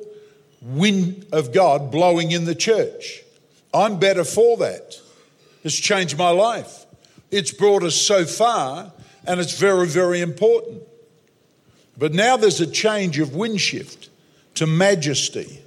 wind 0.62 1.25
of 1.31 1.53
God 1.53 1.91
blowing 1.91 2.31
in 2.31 2.45
the 2.45 2.55
church. 2.55 3.24
I'm 3.74 4.00
better 4.00 4.24
for 4.24 4.57
that. 4.57 5.00
It's 5.63 5.75
changed 5.75 6.17
my 6.17 6.29
life. 6.29 6.86
It's 7.31 7.51
brought 7.51 7.83
us 7.83 7.95
so 7.95 8.25
far, 8.25 8.91
and 9.25 9.39
it's 9.39 9.59
very, 9.59 9.88
very 9.88 10.21
important. 10.21 10.83
But 11.98 12.13
now 12.13 12.38
there's 12.38 12.62
a 12.62 12.67
change 12.67 13.19
of 13.19 13.36
wind 13.36 13.59
shift 13.59 14.09
to 14.55 14.65
majesty. 14.65 15.62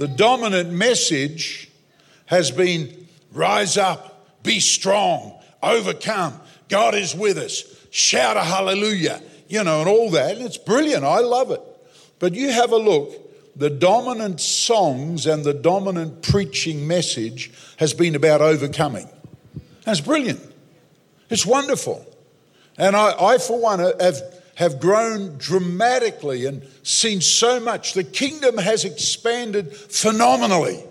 The 0.00 0.08
dominant 0.08 0.70
message 0.70 1.70
has 2.24 2.50
been 2.50 3.06
rise 3.34 3.76
up, 3.76 4.42
be 4.42 4.58
strong, 4.58 5.38
overcome. 5.62 6.40
God 6.70 6.94
is 6.94 7.14
with 7.14 7.36
us. 7.36 7.64
Shout 7.90 8.38
a 8.38 8.40
hallelujah, 8.40 9.20
you 9.46 9.62
know, 9.62 9.80
and 9.80 9.90
all 9.90 10.08
that. 10.12 10.38
And 10.38 10.46
It's 10.46 10.56
brilliant. 10.56 11.04
I 11.04 11.18
love 11.18 11.50
it. 11.50 11.60
But 12.18 12.32
you 12.32 12.50
have 12.50 12.72
a 12.72 12.78
look. 12.78 13.12
The 13.56 13.68
dominant 13.68 14.40
songs 14.40 15.26
and 15.26 15.44
the 15.44 15.52
dominant 15.52 16.22
preaching 16.22 16.88
message 16.88 17.52
has 17.76 17.92
been 17.92 18.14
about 18.14 18.40
overcoming. 18.40 19.06
That's 19.84 20.00
brilliant. 20.00 20.40
It's 21.28 21.44
wonderful. 21.44 22.06
And 22.78 22.96
I, 22.96 23.12
I 23.22 23.36
for 23.36 23.60
one, 23.60 23.80
have, 23.80 24.22
have 24.60 24.78
grown 24.78 25.38
dramatically 25.38 26.44
and 26.44 26.62
seen 26.82 27.22
so 27.22 27.58
much. 27.58 27.94
The 27.94 28.04
kingdom 28.04 28.58
has 28.58 28.84
expanded 28.84 29.74
phenomenally. 29.74 30.84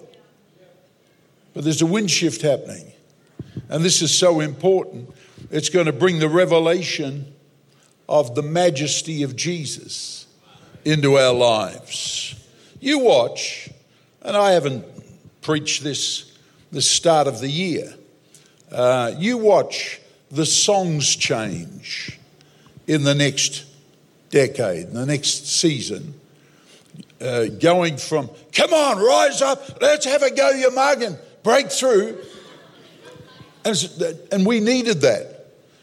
But 1.54 1.66
there's 1.66 1.84
a 1.84 1.86
wind 1.86 2.10
shift 2.10 2.42
happening. 2.42 2.92
And 3.70 3.86
this 3.86 4.02
is 4.02 4.18
so 4.18 4.40
important. 4.40 5.14
It's 5.52 5.70
going 5.70 5.86
to 5.86 5.94
bring 5.94 6.18
the 6.18 6.28
revelation 6.28 7.32
of 8.08 8.34
the 8.34 8.42
majesty 8.42 9.22
of 9.22 9.36
Jesus 9.36 10.26
into 10.84 11.20
our 11.20 11.34
lives. 11.36 12.34
You 12.80 12.98
watch, 12.98 13.70
and 14.24 14.36
I 14.36 14.54
haven't 14.54 14.84
preached 15.42 15.84
this 15.84 16.36
the 16.72 16.82
start 16.82 17.28
of 17.28 17.40
the 17.40 17.50
year. 17.50 17.94
Uh, 18.72 19.14
you 19.16 19.38
watch 19.38 20.02
the 20.32 20.48
songs 20.48 21.16
change 21.16 22.19
in 22.90 23.04
the 23.04 23.14
next 23.14 23.66
decade, 24.32 24.88
in 24.88 24.96
the 24.96 25.06
next 25.06 25.46
season, 25.46 26.16
uh, 27.22 27.46
going 27.46 27.98
from, 27.98 28.32
come 28.52 28.74
on, 28.74 28.98
rise 28.98 29.44
up, 29.44 29.80
let's 29.80 30.06
have 30.06 30.24
a 30.24 30.32
go, 30.34 30.50
you 30.50 30.72
mug, 30.72 31.04
and 31.04 31.20
break 31.44 31.70
through. 31.70 32.18
And, 33.64 33.78
and 34.32 34.44
we 34.44 34.60
needed 34.60 35.02
that. 35.02 35.36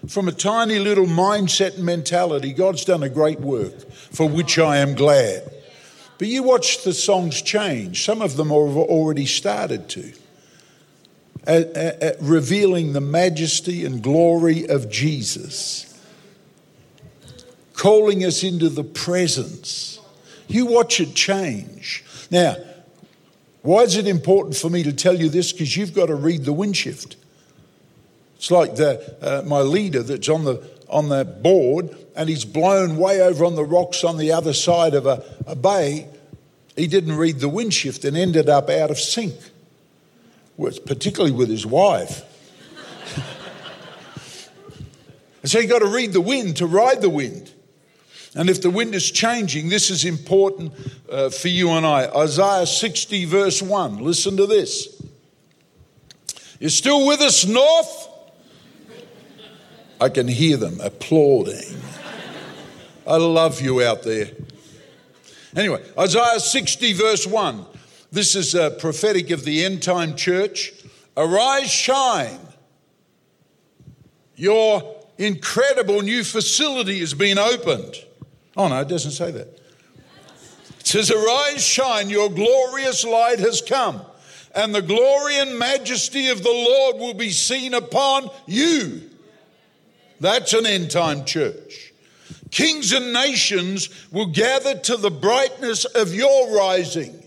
From 0.08 0.26
a 0.26 0.32
tiny 0.32 0.80
little 0.80 1.06
mindset 1.06 1.76
and 1.76 1.84
mentality, 1.84 2.52
God's 2.52 2.84
done 2.84 3.04
a 3.04 3.08
great 3.08 3.38
work 3.40 3.88
for 3.90 4.28
which 4.28 4.58
I 4.58 4.78
am 4.78 4.96
glad. 4.96 5.48
But 6.18 6.26
you 6.26 6.42
watch 6.42 6.82
the 6.82 6.92
songs 6.92 7.40
change. 7.40 8.04
Some 8.04 8.20
of 8.20 8.36
them 8.36 8.48
have 8.48 8.56
already 8.76 9.26
started 9.26 9.88
to. 9.90 10.12
At, 11.46 11.68
at, 11.76 12.02
at 12.02 12.16
revealing 12.20 12.94
the 12.94 13.00
majesty 13.00 13.84
and 13.84 14.02
glory 14.02 14.66
of 14.66 14.90
Jesus, 14.90 15.85
calling 17.76 18.24
us 18.24 18.42
into 18.42 18.68
the 18.68 18.82
presence. 18.82 20.00
You 20.48 20.66
watch 20.66 21.00
it 21.00 21.14
change. 21.14 22.04
Now, 22.30 22.56
why 23.62 23.82
is 23.82 23.96
it 23.96 24.06
important 24.06 24.56
for 24.56 24.70
me 24.70 24.82
to 24.82 24.92
tell 24.92 25.16
you 25.16 25.28
this? 25.28 25.52
Because 25.52 25.76
you've 25.76 25.94
got 25.94 26.06
to 26.06 26.14
read 26.14 26.44
the 26.44 26.52
wind 26.52 26.76
shift. 26.76 27.16
It's 28.36 28.50
like 28.50 28.76
the, 28.76 29.16
uh, 29.20 29.42
my 29.46 29.60
leader 29.60 30.02
that's 30.02 30.28
on 30.28 30.44
the, 30.44 30.68
on 30.88 31.08
the 31.08 31.24
board 31.24 31.96
and 32.14 32.28
he's 32.28 32.44
blown 32.44 32.96
way 32.96 33.20
over 33.20 33.44
on 33.44 33.56
the 33.56 33.64
rocks 33.64 34.04
on 34.04 34.16
the 34.16 34.32
other 34.32 34.52
side 34.52 34.94
of 34.94 35.06
a, 35.06 35.22
a 35.46 35.54
bay. 35.54 36.08
He 36.76 36.86
didn't 36.86 37.16
read 37.16 37.40
the 37.40 37.48
wind 37.48 37.74
shift 37.74 38.04
and 38.04 38.16
ended 38.16 38.48
up 38.48 38.70
out 38.70 38.90
of 38.90 38.98
sync, 38.98 39.34
particularly 40.56 41.32
with 41.32 41.48
his 41.48 41.66
wife. 41.66 42.22
and 45.42 45.50
so 45.50 45.58
you've 45.58 45.70
got 45.70 45.80
to 45.80 45.88
read 45.88 46.12
the 46.12 46.20
wind 46.20 46.56
to 46.58 46.66
ride 46.66 47.02
the 47.02 47.10
wind. 47.10 47.52
And 48.36 48.50
if 48.50 48.60
the 48.60 48.70
wind 48.70 48.94
is 48.94 49.10
changing, 49.10 49.70
this 49.70 49.90
is 49.90 50.04
important 50.04 50.72
uh, 51.10 51.30
for 51.30 51.48
you 51.48 51.70
and 51.70 51.86
I. 51.86 52.06
Isaiah 52.14 52.66
60, 52.66 53.24
verse 53.24 53.62
1. 53.62 53.98
Listen 53.98 54.36
to 54.36 54.46
this. 54.46 55.02
You're 56.60 56.68
still 56.68 57.06
with 57.06 57.22
us, 57.22 57.46
North? 57.46 58.08
I 59.98 60.10
can 60.10 60.28
hear 60.28 60.58
them 60.58 60.80
applauding. 60.82 61.80
I 63.06 63.16
love 63.16 63.62
you 63.62 63.82
out 63.82 64.02
there. 64.02 64.28
Anyway, 65.56 65.82
Isaiah 65.98 66.38
60, 66.38 66.92
verse 66.92 67.26
1. 67.26 67.64
This 68.12 68.34
is 68.34 68.54
a 68.54 68.70
prophetic 68.70 69.30
of 69.30 69.46
the 69.46 69.64
end 69.64 69.82
time 69.82 70.14
church. 70.14 70.74
Arise, 71.16 71.70
shine. 71.70 72.40
Your 74.34 74.94
incredible 75.16 76.02
new 76.02 76.22
facility 76.22 76.98
has 76.98 77.14
been 77.14 77.38
opened. 77.38 77.96
Oh, 78.56 78.68
no, 78.68 78.80
it 78.80 78.88
doesn't 78.88 79.12
say 79.12 79.30
that. 79.30 79.60
It 80.80 80.86
says, 80.86 81.10
Arise, 81.10 81.64
shine, 81.64 82.08
your 82.08 82.30
glorious 82.30 83.04
light 83.04 83.38
has 83.38 83.60
come, 83.60 84.00
and 84.54 84.74
the 84.74 84.82
glory 84.82 85.38
and 85.38 85.58
majesty 85.58 86.28
of 86.28 86.42
the 86.42 86.50
Lord 86.50 86.96
will 86.96 87.14
be 87.14 87.30
seen 87.30 87.74
upon 87.74 88.30
you. 88.46 89.10
That's 90.20 90.54
an 90.54 90.64
end 90.64 90.90
time 90.90 91.24
church. 91.24 91.92
Kings 92.50 92.92
and 92.92 93.12
nations 93.12 93.90
will 94.10 94.26
gather 94.26 94.76
to 94.78 94.96
the 94.96 95.10
brightness 95.10 95.84
of 95.84 96.14
your 96.14 96.56
rising 96.56 97.22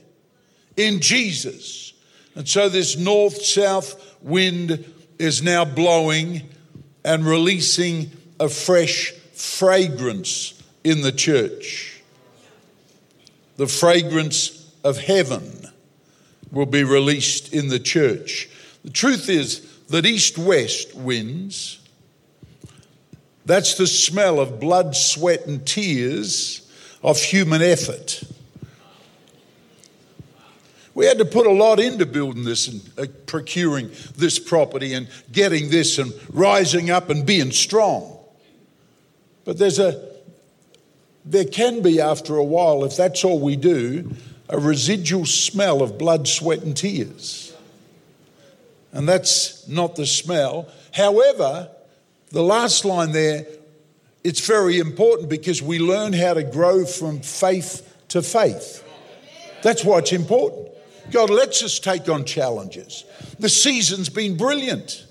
in 0.75 1.01
Jesus. 1.01 1.93
And 2.35 2.47
so 2.47 2.69
this 2.69 2.97
north 2.97 3.43
south 3.43 4.17
wind 4.23 4.91
is 5.19 5.43
now 5.43 5.65
blowing 5.65 6.43
and 7.03 7.25
releasing 7.25 8.11
a 8.39 8.49
fresh 8.49 9.11
fragrance 9.33 10.58
in 10.83 11.01
the 11.01 11.11
church. 11.11 12.01
The 13.57 13.67
fragrance 13.67 14.71
of 14.83 14.97
heaven 14.97 15.67
will 16.51 16.65
be 16.65 16.83
released 16.83 17.53
in 17.53 17.67
the 17.67 17.79
church. 17.79 18.49
The 18.83 18.89
truth 18.89 19.29
is 19.29 19.59
that 19.87 20.05
east 20.05 20.37
west 20.37 20.95
winds 20.95 21.79
that's 23.49 23.73
the 23.73 23.87
smell 23.87 24.39
of 24.39 24.59
blood, 24.59 24.95
sweat, 24.95 25.47
and 25.47 25.65
tears 25.65 26.71
of 27.01 27.19
human 27.19 27.63
effort. 27.63 28.23
We 30.93 31.07
had 31.07 31.17
to 31.17 31.25
put 31.25 31.47
a 31.47 31.51
lot 31.51 31.79
into 31.79 32.05
building 32.05 32.43
this 32.43 32.67
and 32.67 32.81
uh, 32.95 33.11
procuring 33.25 33.89
this 34.15 34.37
property 34.37 34.93
and 34.93 35.07
getting 35.31 35.71
this 35.71 35.97
and 35.97 36.13
rising 36.31 36.91
up 36.91 37.09
and 37.09 37.25
being 37.25 37.49
strong. 37.49 38.19
But 39.45 39.57
there's 39.57 39.79
a, 39.79 39.99
there 41.25 41.45
can 41.45 41.81
be 41.81 41.99
after 41.99 42.35
a 42.35 42.43
while, 42.43 42.83
if 42.83 42.95
that's 42.95 43.23
all 43.23 43.39
we 43.39 43.55
do, 43.55 44.15
a 44.49 44.59
residual 44.59 45.25
smell 45.25 45.81
of 45.81 45.97
blood, 45.97 46.27
sweat, 46.27 46.63
and 46.63 46.75
tears. 46.75 47.55
And 48.91 49.07
that's 49.07 49.67
not 49.67 49.95
the 49.95 50.05
smell. 50.05 50.67
However, 50.93 51.69
the 52.31 52.41
last 52.41 52.85
line 52.85 53.11
there, 53.11 53.45
it's 54.23 54.45
very 54.45 54.79
important 54.79 55.29
because 55.29 55.61
we 55.61 55.79
learn 55.79 56.13
how 56.13 56.33
to 56.33 56.43
grow 56.43 56.85
from 56.85 57.21
faith 57.21 57.85
to 58.09 58.21
faith. 58.21 58.83
That's 59.61 59.83
why 59.83 59.99
it's 59.99 60.13
important. 60.13 60.69
God 61.11 61.29
lets 61.29 61.63
us 61.63 61.79
take 61.79 62.09
on 62.09 62.25
challenges. 62.25 63.03
The 63.39 63.49
season's 63.49 64.09
been 64.09 64.37
brilliant. 64.37 65.05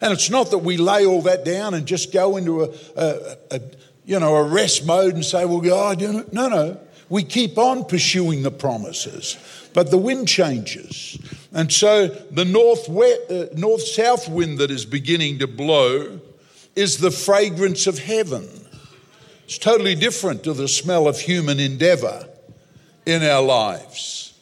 And 0.00 0.12
it's 0.12 0.30
not 0.30 0.50
that 0.50 0.58
we 0.58 0.76
lay 0.76 1.06
all 1.06 1.22
that 1.22 1.44
down 1.44 1.74
and 1.74 1.86
just 1.86 2.12
go 2.12 2.36
into 2.36 2.64
a, 2.64 2.68
a, 2.96 3.36
a 3.52 3.60
you 4.04 4.20
know, 4.20 4.36
a 4.36 4.42
rest 4.42 4.86
mode 4.86 5.14
and 5.14 5.24
say, 5.24 5.44
well, 5.44 5.60
God, 5.60 6.00
you 6.00 6.12
know, 6.12 6.24
no, 6.32 6.48
no. 6.48 6.80
We 7.08 7.22
keep 7.22 7.58
on 7.58 7.84
pursuing 7.84 8.42
the 8.42 8.50
promises, 8.50 9.36
but 9.74 9.90
the 9.90 9.98
wind 9.98 10.26
changes. 10.26 11.18
And 11.52 11.70
so 11.70 12.08
the 12.08 12.44
north, 12.44 12.88
uh, 12.88 13.54
north 13.54 13.82
south 13.82 14.28
wind 14.28 14.58
that 14.58 14.70
is 14.70 14.84
beginning 14.84 15.38
to 15.40 15.46
blow 15.46 16.20
is 16.74 16.98
the 16.98 17.10
fragrance 17.10 17.86
of 17.86 17.98
heaven. 17.98 18.48
It's 19.44 19.58
totally 19.58 19.94
different 19.94 20.42
to 20.44 20.54
the 20.54 20.68
smell 20.68 21.06
of 21.06 21.20
human 21.20 21.60
endeavor 21.60 22.28
in 23.04 23.22
our 23.22 23.42
lives. 23.42 24.32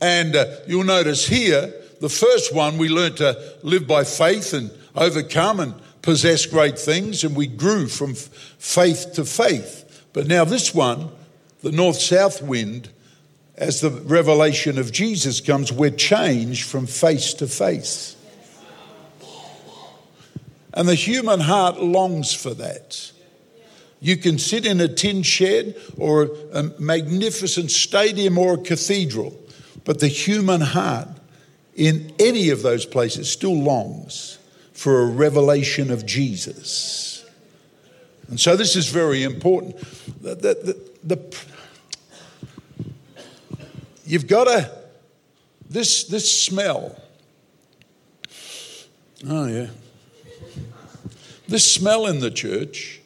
And 0.00 0.36
uh, 0.36 0.56
you'll 0.66 0.84
notice 0.84 1.26
here, 1.26 1.72
the 2.00 2.08
first 2.08 2.54
one, 2.54 2.76
we 2.76 2.88
learned 2.88 3.16
to 3.18 3.56
live 3.62 3.86
by 3.86 4.04
faith 4.04 4.52
and 4.52 4.70
overcome 4.94 5.60
and 5.60 5.74
possess 6.02 6.46
great 6.46 6.78
things, 6.78 7.24
and 7.24 7.34
we 7.34 7.46
grew 7.46 7.86
from 7.86 8.14
faith 8.14 9.12
to 9.14 9.24
faith. 9.24 10.04
But 10.12 10.26
now, 10.26 10.44
this 10.44 10.74
one, 10.74 11.10
the 11.62 11.72
north 11.72 11.98
south 11.98 12.42
wind, 12.42 12.90
as 13.56 13.80
the 13.80 13.90
revelation 13.90 14.78
of 14.78 14.92
Jesus 14.92 15.40
comes, 15.40 15.72
we're 15.72 15.90
changed 15.90 16.68
from 16.68 16.86
face 16.86 17.32
to 17.34 17.46
face. 17.46 18.16
And 20.74 20.88
the 20.88 20.94
human 20.94 21.40
heart 21.40 21.80
longs 21.80 22.34
for 22.34 22.54
that. 22.54 23.12
You 24.00 24.16
can 24.16 24.38
sit 24.38 24.66
in 24.66 24.80
a 24.80 24.88
tin 24.88 25.22
shed 25.22 25.76
or 25.96 26.30
a 26.52 26.64
magnificent 26.78 27.70
stadium 27.70 28.36
or 28.36 28.54
a 28.54 28.58
cathedral, 28.58 29.38
but 29.84 30.00
the 30.00 30.08
human 30.08 30.60
heart 30.60 31.08
in 31.76 32.12
any 32.18 32.50
of 32.50 32.62
those 32.62 32.84
places 32.84 33.30
still 33.30 33.54
longs 33.54 34.38
for 34.82 35.02
a 35.02 35.06
revelation 35.06 35.92
of 35.92 36.04
Jesus. 36.04 37.24
And 38.26 38.40
so 38.40 38.56
this 38.56 38.74
is 38.74 38.88
very 38.88 39.22
important. 39.22 39.78
The, 40.20 40.34
the, 40.34 40.54
the, 41.04 41.16
the 41.16 41.38
you've 44.04 44.26
got 44.26 44.46
to, 44.46 44.68
this, 45.70 46.02
this 46.02 46.44
smell. 46.44 47.00
Oh, 49.24 49.46
yeah. 49.46 49.68
This 51.46 51.72
smell 51.72 52.06
in 52.06 52.18
the 52.18 52.32
church. 52.32 53.00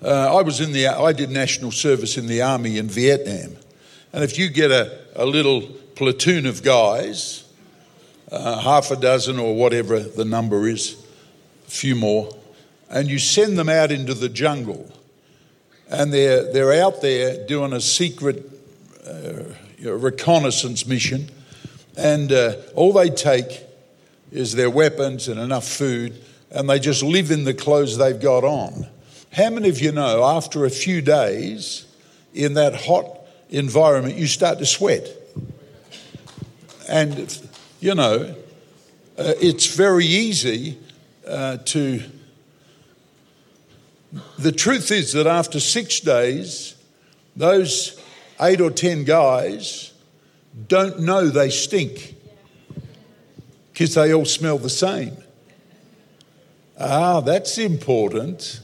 Uh, 0.00 0.38
I 0.38 0.42
was 0.42 0.60
in 0.60 0.70
the, 0.70 0.86
I 0.86 1.12
did 1.12 1.30
national 1.30 1.72
service 1.72 2.16
in 2.16 2.28
the 2.28 2.42
army 2.42 2.78
in 2.78 2.86
Vietnam. 2.86 3.56
And 4.12 4.22
if 4.22 4.38
you 4.38 4.48
get 4.48 4.70
a, 4.70 5.00
a 5.16 5.26
little 5.26 5.62
platoon 5.96 6.46
of 6.46 6.62
guys, 6.62 7.42
uh, 8.32 8.58
half 8.58 8.90
a 8.90 8.96
dozen 8.96 9.38
or 9.38 9.54
whatever 9.54 10.00
the 10.00 10.24
number 10.24 10.66
is, 10.66 10.96
a 11.68 11.70
few 11.70 11.94
more, 11.94 12.36
and 12.90 13.08
you 13.08 13.18
send 13.18 13.56
them 13.56 13.68
out 13.68 13.92
into 13.92 14.14
the 14.14 14.28
jungle, 14.28 14.90
and 15.88 16.12
they're, 16.12 16.52
they're 16.52 16.82
out 16.82 17.00
there 17.00 17.46
doing 17.46 17.72
a 17.72 17.80
secret 17.80 18.50
uh, 19.06 19.92
reconnaissance 19.92 20.86
mission, 20.86 21.28
and 21.96 22.32
uh, 22.32 22.56
all 22.74 22.92
they 22.92 23.10
take 23.10 23.62
is 24.32 24.54
their 24.54 24.70
weapons 24.70 25.28
and 25.28 25.38
enough 25.38 25.68
food 25.68 26.18
and 26.52 26.68
they 26.68 26.78
just 26.78 27.02
live 27.02 27.30
in 27.30 27.44
the 27.44 27.54
clothes 27.54 27.96
they've 27.96 28.20
got 28.20 28.44
on. 28.44 28.86
How 29.32 29.50
many 29.50 29.68
of 29.68 29.80
you 29.80 29.92
know 29.92 30.22
after 30.24 30.64
a 30.64 30.70
few 30.70 31.00
days 31.00 31.86
in 32.34 32.54
that 32.54 32.74
hot 32.74 33.20
environment, 33.48 34.16
you 34.16 34.26
start 34.26 34.58
to 34.58 34.66
sweat. 34.66 35.08
And, 36.88 37.18
you 37.82 37.96
know, 37.96 38.36
uh, 39.18 39.34
it's 39.40 39.74
very 39.74 40.06
easy 40.06 40.78
uh, 41.26 41.56
to. 41.64 42.00
The 44.38 44.52
truth 44.52 44.92
is 44.92 45.12
that 45.14 45.26
after 45.26 45.58
six 45.58 45.98
days, 45.98 46.76
those 47.34 48.00
eight 48.40 48.60
or 48.60 48.70
ten 48.70 49.02
guys 49.02 49.92
don't 50.68 51.00
know 51.00 51.28
they 51.28 51.50
stink 51.50 52.14
because 53.72 53.94
they 53.94 54.14
all 54.14 54.26
smell 54.26 54.58
the 54.58 54.70
same. 54.70 55.16
Ah, 56.78 57.20
that's 57.20 57.58
important. 57.58 58.60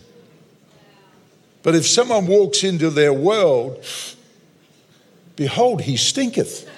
But 1.65 1.75
if 1.75 1.89
someone 1.89 2.29
walks 2.29 2.63
into 2.63 2.89
their 2.89 3.13
world, 3.13 3.85
behold, 5.35 5.83
he 5.83 5.97
stinketh. 5.97 6.69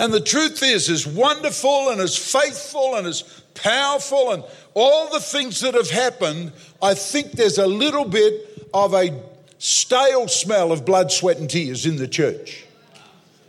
And 0.00 0.14
the 0.14 0.20
truth 0.20 0.62
is, 0.62 0.88
as 0.88 1.06
wonderful 1.06 1.90
and 1.90 2.00
as 2.00 2.16
faithful 2.16 2.94
and 2.94 3.06
as 3.06 3.20
powerful 3.52 4.32
and 4.32 4.42
all 4.72 5.10
the 5.12 5.20
things 5.20 5.60
that 5.60 5.74
have 5.74 5.90
happened, 5.90 6.52
I 6.80 6.94
think 6.94 7.32
there's 7.32 7.58
a 7.58 7.66
little 7.66 8.06
bit 8.06 8.66
of 8.72 8.94
a 8.94 9.22
stale 9.58 10.26
smell 10.26 10.72
of 10.72 10.86
blood, 10.86 11.12
sweat, 11.12 11.36
and 11.36 11.50
tears 11.50 11.84
in 11.84 11.96
the 11.96 12.08
church. 12.08 12.64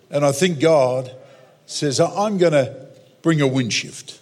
And 0.09 0.25
I 0.25 0.33
think 0.33 0.59
God 0.59 1.15
says, 1.67 2.01
I'm 2.01 2.37
going 2.37 2.51
to 2.51 2.85
bring 3.21 3.39
a 3.39 3.47
wind 3.47 3.71
shift. 3.71 4.19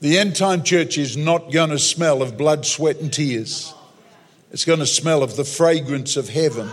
The 0.00 0.16
end 0.16 0.36
time 0.36 0.62
church 0.62 0.96
is 0.96 1.18
not 1.18 1.52
going 1.52 1.68
to 1.68 1.78
smell 1.78 2.22
of 2.22 2.38
blood, 2.38 2.64
sweat, 2.64 2.96
and 3.00 3.12
tears. 3.12 3.74
It's 4.52 4.64
going 4.64 4.78
to 4.78 4.86
smell 4.86 5.22
of 5.22 5.36
the 5.36 5.44
fragrance 5.44 6.16
of 6.16 6.30
heaven. 6.30 6.70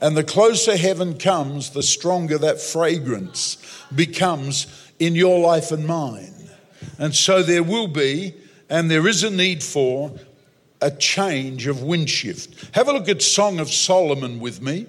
And 0.00 0.16
the 0.16 0.24
closer 0.24 0.76
heaven 0.76 1.18
comes, 1.18 1.70
the 1.70 1.82
stronger 1.82 2.38
that 2.38 2.60
fragrance 2.60 3.58
becomes 3.94 4.66
in 4.98 5.14
your 5.14 5.38
life 5.40 5.70
and 5.72 5.86
mine. 5.86 6.34
And 6.98 7.14
so 7.14 7.42
there 7.42 7.62
will 7.62 7.88
be, 7.88 8.34
and 8.68 8.90
there 8.90 9.06
is 9.06 9.24
a 9.24 9.30
need 9.30 9.62
for, 9.62 10.12
a 10.80 10.90
change 10.90 11.66
of 11.66 11.82
wind 11.82 12.08
shift. 12.08 12.74
Have 12.74 12.88
a 12.88 12.92
look 12.92 13.08
at 13.08 13.20
Song 13.20 13.60
of 13.60 13.70
Solomon 13.70 14.40
with 14.40 14.62
me 14.62 14.86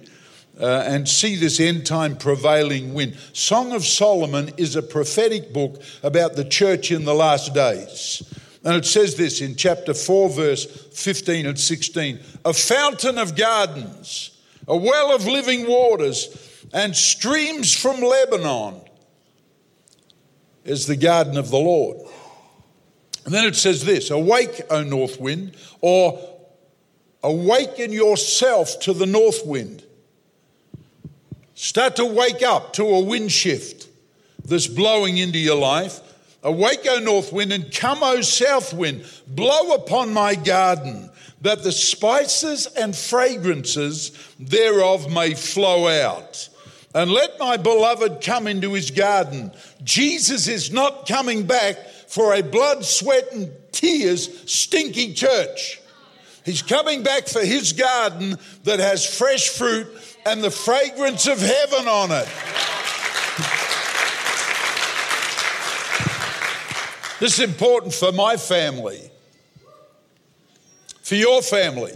uh, 0.60 0.84
and 0.86 1.08
see 1.08 1.36
this 1.36 1.60
end 1.60 1.86
time 1.86 2.15
prevailing 2.15 2.93
wind. 2.93 3.17
Song 3.34 3.74
of 3.74 3.86
Solomon 3.86 4.52
is 4.58 4.76
a 4.76 4.82
prophetic 4.82 5.52
book 5.52 5.82
about 6.04 6.36
the 6.36 6.45
church 6.45 6.91
in 6.91 7.04
the 7.06 7.13
last 7.13 7.54
days. 7.54 8.24
And 8.63 8.76
it 8.76 8.86
says 8.86 9.15
this 9.15 9.41
in 9.41 9.56
chapter 9.56 9.93
4, 9.93 10.30
verse 10.30 10.65
15 10.65 11.47
and 11.47 11.60
16 11.60 12.19
A 12.45 12.54
fountain 12.54 13.17
of 13.17 13.36
gardens, 13.36 14.38
a 14.72 14.78
well 14.78 15.14
of 15.14 15.28
living 15.28 15.68
waters, 15.68 16.66
and 16.74 16.96
streams 16.96 17.76
from 17.76 18.00
Lebanon 18.00 18.80
is 20.64 20.88
the 20.88 20.96
garden 20.96 21.38
of 21.38 21.52
the 21.52 21.58
Lord. 21.58 21.98
And 23.26 23.34
then 23.34 23.46
it 23.46 23.58
says 23.58 23.84
this 23.84 24.10
Awake, 24.12 24.62
O 24.70 24.82
north 24.82 25.20
wind, 25.20 25.58
or 25.82 26.18
awaken 27.22 27.92
yourself 27.92 28.80
to 28.80 28.94
the 28.94 29.06
north 29.06 29.46
wind. 29.46 29.84
Start 31.54 31.98
to 31.98 32.06
wake 32.06 32.42
up 32.42 32.72
to 32.74 32.86
a 32.86 33.02
wind 33.02 33.32
shift 33.32 33.90
that's 34.46 34.68
blowing 34.68 35.18
into 35.18 35.38
your 35.38 35.58
life. 35.58 36.00
Awake, 36.44 36.88
O 36.88 37.00
north 37.00 37.34
wind, 37.34 37.52
and 37.52 37.76
come, 37.76 38.00
O 38.02 38.22
south 38.22 38.74
wind. 38.74 39.04
Blow 39.28 39.74
upon 39.76 40.14
my 40.14 40.34
garden, 40.34 41.11
that 41.42 41.64
the 41.64 41.72
spices 41.72 42.68
and 42.68 42.96
fragrances 42.96 44.12
thereof 44.40 45.12
may 45.12 45.34
flow 45.34 45.88
out. 45.88 46.50
And 46.94 47.12
let 47.12 47.40
my 47.40 47.58
beloved 47.58 48.22
come 48.22 48.48
into 48.48 48.74
his 48.74 48.92
garden. 48.92 49.52
Jesus 49.84 50.48
is 50.48 50.72
not 50.72 51.08
coming 51.08 51.46
back 51.46 51.78
for 52.08 52.34
a 52.34 52.42
blood, 52.42 52.84
sweat, 52.84 53.32
and 53.32 53.52
tears 53.72 54.52
stinky 54.52 55.14
church. 55.14 55.80
He's 56.44 56.62
coming 56.62 57.04
back 57.04 57.28
for 57.28 57.44
his 57.44 57.74
garden 57.74 58.38
that 58.64 58.80
has 58.80 59.06
fresh 59.06 59.50
fruit 59.50 59.88
and 60.26 60.44
the 60.44 60.52
fragrance 60.52 61.28
of 61.28 61.40
heaven 61.40 61.88
on 61.88 62.12
it. 62.12 62.28
This 67.20 67.34
is 67.34 67.42
important 67.42 67.94
for 67.94 68.12
my 68.12 68.36
family, 68.36 69.11
for 71.12 71.15
your 71.15 71.41
family. 71.41 71.91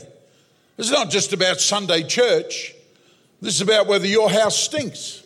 Is 0.78 0.92
not 0.92 1.10
just 1.10 1.32
about 1.32 1.62
Sunday 1.62 2.04
church. 2.04 2.76
This 3.40 3.56
is 3.56 3.62
about 3.62 3.88
whether 3.88 4.06
your 4.06 4.30
house 4.30 4.60
stinks. 4.60 5.24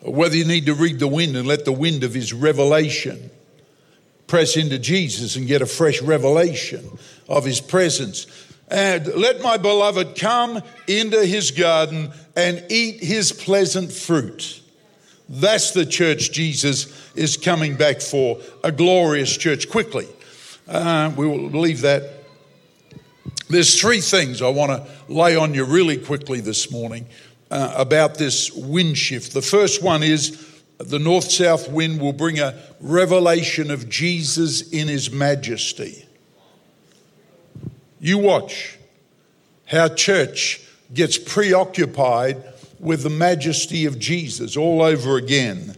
Or 0.00 0.12
whether 0.12 0.34
you 0.34 0.44
need 0.44 0.66
to 0.66 0.74
read 0.74 0.98
the 0.98 1.06
wind 1.06 1.36
and 1.36 1.46
let 1.46 1.64
the 1.64 1.70
wind 1.70 2.02
of 2.02 2.12
his 2.12 2.32
revelation 2.32 3.30
press 4.26 4.56
into 4.56 4.80
Jesus 4.80 5.36
and 5.36 5.46
get 5.46 5.62
a 5.62 5.66
fresh 5.66 6.02
revelation 6.02 6.98
of 7.28 7.44
his 7.44 7.60
presence. 7.60 8.26
And 8.66 9.06
let 9.14 9.42
my 9.42 9.58
beloved 9.58 10.18
come 10.18 10.60
into 10.88 11.24
his 11.24 11.52
garden 11.52 12.10
and 12.34 12.64
eat 12.68 13.00
his 13.00 13.30
pleasant 13.30 13.92
fruit. 13.92 14.60
That's 15.28 15.70
the 15.70 15.86
church 15.86 16.32
Jesus 16.32 17.12
is 17.14 17.36
coming 17.36 17.76
back 17.76 18.00
for, 18.00 18.40
a 18.64 18.72
glorious 18.72 19.36
church. 19.36 19.70
Quickly, 19.70 20.08
uh, 20.68 21.12
we 21.16 21.26
will 21.26 21.50
leave 21.50 21.82
that. 21.82 22.24
There's 23.48 23.78
three 23.78 24.00
things 24.00 24.40
I 24.40 24.48
want 24.48 24.72
to 24.72 25.12
lay 25.12 25.36
on 25.36 25.54
you 25.54 25.64
really 25.64 25.98
quickly 25.98 26.40
this 26.40 26.70
morning 26.70 27.06
uh, 27.50 27.74
about 27.76 28.16
this 28.16 28.50
wind 28.52 28.96
shift. 28.96 29.34
The 29.34 29.42
first 29.42 29.82
one 29.82 30.02
is 30.02 30.48
the 30.78 30.98
north 30.98 31.30
south 31.30 31.68
wind 31.70 32.00
will 32.00 32.12
bring 32.12 32.38
a 32.38 32.58
revelation 32.80 33.70
of 33.70 33.88
Jesus 33.88 34.70
in 34.70 34.88
his 34.88 35.10
majesty. 35.10 36.06
You 38.00 38.18
watch 38.18 38.78
how 39.66 39.88
church 39.88 40.60
gets 40.92 41.18
preoccupied 41.18 42.42
with 42.80 43.02
the 43.02 43.10
majesty 43.10 43.86
of 43.86 43.98
Jesus 43.98 44.56
all 44.56 44.82
over 44.82 45.16
again. 45.16 45.76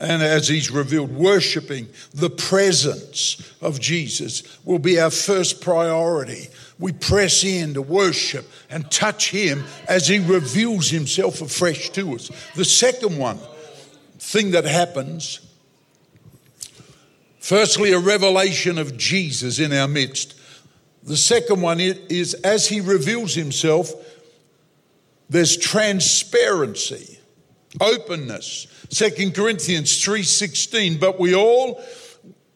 And 0.00 0.22
as 0.22 0.48
he's 0.48 0.70
revealed, 0.70 1.12
worshiping 1.12 1.88
the 2.12 2.30
presence 2.30 3.54
of 3.60 3.80
Jesus 3.80 4.58
will 4.64 4.80
be 4.80 4.98
our 4.98 5.10
first 5.10 5.60
priority. 5.60 6.48
We 6.78 6.92
press 6.92 7.44
in 7.44 7.74
to 7.74 7.82
worship 7.82 8.44
and 8.68 8.90
touch 8.90 9.30
him 9.30 9.64
as 9.88 10.08
he 10.08 10.18
reveals 10.18 10.90
himself 10.90 11.40
afresh 11.40 11.90
to 11.90 12.14
us. 12.14 12.30
The 12.56 12.64
second 12.64 13.16
one, 13.18 13.38
thing 14.18 14.52
that 14.52 14.64
happens, 14.64 15.40
firstly, 17.38 17.92
a 17.92 17.98
revelation 17.98 18.78
of 18.78 18.96
Jesus 18.96 19.58
in 19.58 19.72
our 19.72 19.86
midst. 19.86 20.34
The 21.02 21.16
second 21.16 21.60
one 21.60 21.78
is 21.78 22.34
as 22.34 22.66
he 22.66 22.80
reveals 22.80 23.34
himself, 23.34 23.92
there's 25.28 25.56
transparency, 25.56 27.18
openness. 27.80 28.66
Second 28.94 29.34
Corinthians 29.34 30.00
3:16, 30.00 30.98
but 30.98 31.18
we 31.18 31.34
all 31.34 31.82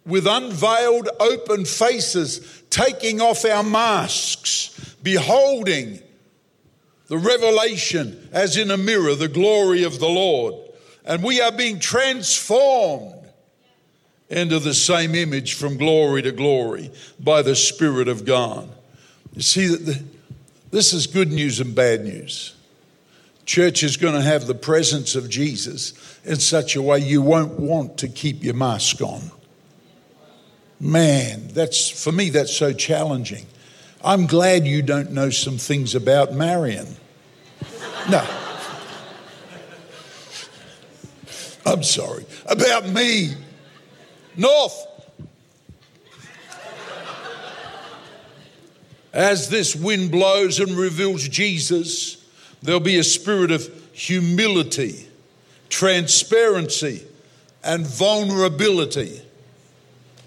with 0.06 0.24
unveiled 0.24 1.08
open 1.18 1.64
faces 1.64 2.40
taking 2.70 3.20
off 3.20 3.44
our 3.44 3.64
masks, 3.64 4.70
beholding 5.02 6.00
the 7.08 7.18
revelation 7.18 8.28
as 8.30 8.56
in 8.56 8.70
a 8.70 8.76
mirror 8.76 9.16
the 9.16 9.26
glory 9.26 9.82
of 9.82 9.98
the 9.98 10.08
Lord. 10.08 10.54
And 11.04 11.24
we 11.24 11.40
are 11.40 11.50
being 11.50 11.80
transformed 11.80 13.14
into 14.28 14.60
the 14.60 14.74
same 14.74 15.16
image 15.16 15.54
from 15.54 15.76
glory 15.76 16.22
to 16.22 16.30
glory 16.30 16.92
by 17.18 17.42
the 17.42 17.56
Spirit 17.56 18.06
of 18.06 18.24
God. 18.24 18.68
You 19.34 19.42
see, 19.42 19.66
that 19.66 20.02
this 20.70 20.92
is 20.92 21.08
good 21.08 21.32
news 21.32 21.58
and 21.58 21.74
bad 21.74 22.04
news. 22.04 22.52
Church 23.48 23.82
is 23.82 23.96
going 23.96 24.12
to 24.12 24.20
have 24.20 24.46
the 24.46 24.54
presence 24.54 25.14
of 25.14 25.30
Jesus 25.30 25.94
in 26.28 26.36
such 26.36 26.76
a 26.76 26.82
way 26.82 26.98
you 26.98 27.22
won't 27.22 27.58
want 27.58 27.98
to 27.98 28.08
keep 28.08 28.44
your 28.44 28.54
mask 28.54 29.00
on. 29.00 29.30
Man, 30.78 31.48
that's 31.48 31.88
for 31.88 32.12
me, 32.12 32.30
that's 32.30 32.54
so 32.54 32.72
challenging. 32.72 33.46
I'm 34.04 34.26
glad 34.26 34.66
you 34.66 34.82
don't 34.82 35.10
know 35.12 35.30
some 35.30 35.58
things 35.58 35.94
about 35.94 36.32
Marion. 36.32 36.86
No. 38.08 38.24
I'm 41.66 41.82
sorry. 41.82 42.24
About 42.46 42.88
me. 42.88 43.32
North. 44.36 44.86
As 49.12 49.48
this 49.48 49.74
wind 49.74 50.10
blows 50.10 50.60
and 50.60 50.72
reveals 50.72 51.26
Jesus, 51.26 52.24
there'll 52.62 52.80
be 52.80 52.98
a 52.98 53.04
spirit 53.04 53.50
of 53.50 53.68
humility, 53.92 55.07
transparency, 55.68 57.02
and 57.64 57.86
vulnerability. 57.86 59.22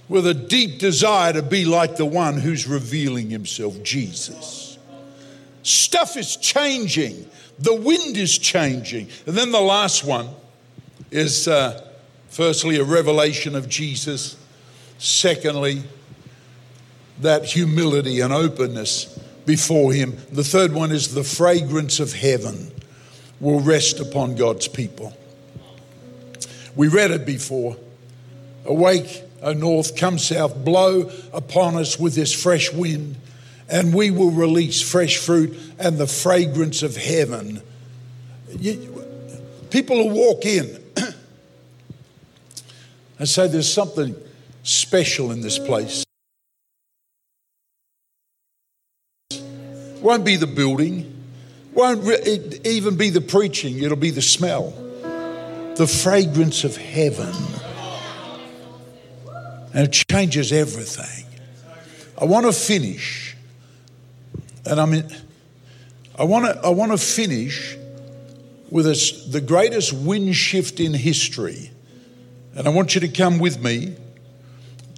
with 0.10 0.27
a 0.27 0.34
deep 0.34 0.77
desire 0.77 1.32
to 1.32 1.41
be 1.41 1.63
like 1.63 1.95
the 1.95 2.06
one 2.06 2.38
who's 2.38 2.67
revealing 2.67 3.30
himself, 3.30 3.82
Jesus. 3.82 4.77
Stuff 5.63 6.17
is 6.17 6.36
changing, 6.36 7.25
the 7.58 7.73
wind 7.73 8.17
is 8.17 8.38
changing. 8.38 9.08
And 9.25 9.38
then 9.38 9.51
the 9.51 9.62
last 9.62 10.04
one 10.04 10.27
is 11.12 11.47
uh, 11.47 11.88
firstly 12.27 12.77
a 12.77 12.84
revelation 12.84 13.56
of 13.56 13.69
Jesus, 13.69 14.36
secondly, 14.97 15.84
that 17.21 17.45
humility 17.45 18.19
and 18.19 18.34
openness 18.34 19.17
before 19.45 19.93
Him. 19.93 20.17
The 20.32 20.43
third 20.43 20.73
one 20.73 20.91
is 20.91 21.13
the 21.13 21.23
fragrance 21.23 21.99
of 21.99 22.13
heaven 22.13 22.71
will 23.39 23.60
rest 23.60 23.99
upon 23.99 24.36
God's 24.36 24.67
people. 24.67 25.15
We 26.75 26.88
read 26.88 27.12
it 27.12 27.25
before. 27.25 27.77
Awake, 28.65 29.23
O 29.41 29.53
north, 29.53 29.95
come 29.95 30.19
south, 30.19 30.63
blow 30.63 31.12
upon 31.34 31.75
us 31.75 31.99
with 31.99 32.15
this 32.15 32.34
fresh 32.34 32.71
wind, 32.71 33.15
and 33.69 33.93
we 33.93 34.12
will 34.12 34.31
release 34.31 34.81
fresh 34.81 35.17
fruit 35.17 35.57
and 35.79 35.97
the 35.97 36.07
fragrance 36.07 36.84
of 36.84 36.95
heaven. 36.95 37.62
People 39.69 39.97
will 39.97 40.12
walk 40.12 40.45
in 40.45 40.81
and 43.19 43.27
say, 43.27 43.47
There's 43.47 43.71
something 43.71 44.15
special 44.63 45.31
in 45.31 45.41
this 45.41 45.57
place. 45.57 46.03
Won't 50.01 50.25
be 50.25 50.36
the 50.36 50.47
building, 50.47 51.23
won't 51.73 52.05
even 52.65 52.97
be 52.97 53.10
the 53.10 53.21
preaching, 53.21 53.81
it'll 53.81 53.97
be 53.97 54.10
the 54.10 54.21
smell, 54.21 54.73
the 55.75 55.88
fragrance 55.88 56.63
of 56.63 56.77
heaven. 56.77 57.34
And 59.73 59.88
it 59.88 60.05
changes 60.10 60.51
everything. 60.51 61.25
I 62.19 62.25
want 62.25 62.45
to 62.45 62.53
finish, 62.53 63.36
and 64.65 64.79
I 64.79 64.86
mean, 64.86 65.05
I 66.19 66.23
want 66.23 66.45
to, 66.45 66.60
I 66.65 66.69
want 66.69 66.91
to 66.91 66.97
finish 66.97 67.77
with 68.69 68.86
a, 68.86 69.27
the 69.29 69.41
greatest 69.41 69.93
wind 69.93 70.36
shift 70.36 70.79
in 70.79 70.93
history. 70.93 71.71
And 72.55 72.67
I 72.67 72.71
want 72.71 72.95
you 72.95 73.01
to 73.01 73.07
come 73.07 73.39
with 73.39 73.62
me 73.62 73.95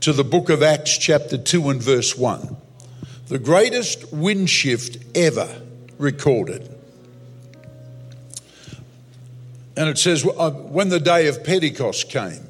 to 0.02 0.12
the 0.12 0.24
book 0.24 0.50
of 0.50 0.64
Acts, 0.64 0.98
chapter 0.98 1.38
2, 1.38 1.70
and 1.70 1.82
verse 1.82 2.18
1 2.18 2.58
the 3.28 3.40
greatest 3.40 4.12
wind 4.12 4.50
shift 4.50 4.98
ever 5.16 5.62
recorded. 5.98 6.73
And 9.76 9.90
it 9.90 9.98
says, 9.98 10.26
uh, 10.26 10.52
when 10.52 10.90
the 10.90 11.00
day 11.00 11.28
of 11.28 11.44
Pentecost 11.44 12.10
came, 12.10 12.48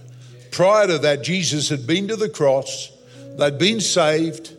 prior 0.51 0.87
to 0.87 0.97
that, 0.99 1.23
Jesus 1.23 1.69
had 1.69 1.87
been 1.87 2.07
to 2.09 2.15
the 2.15 2.29
cross, 2.29 2.91
they'd 3.37 3.57
been 3.57 3.79
saved, 3.79 4.55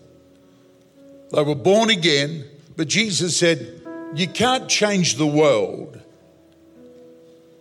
they 1.33 1.43
were 1.43 1.55
born 1.55 1.91
again, 1.91 2.45
but 2.77 2.89
Jesus 2.89 3.37
said, 3.37 3.81
You 4.15 4.29
can't 4.29 4.69
change 4.69 5.17
the 5.17 5.27
world 5.27 6.01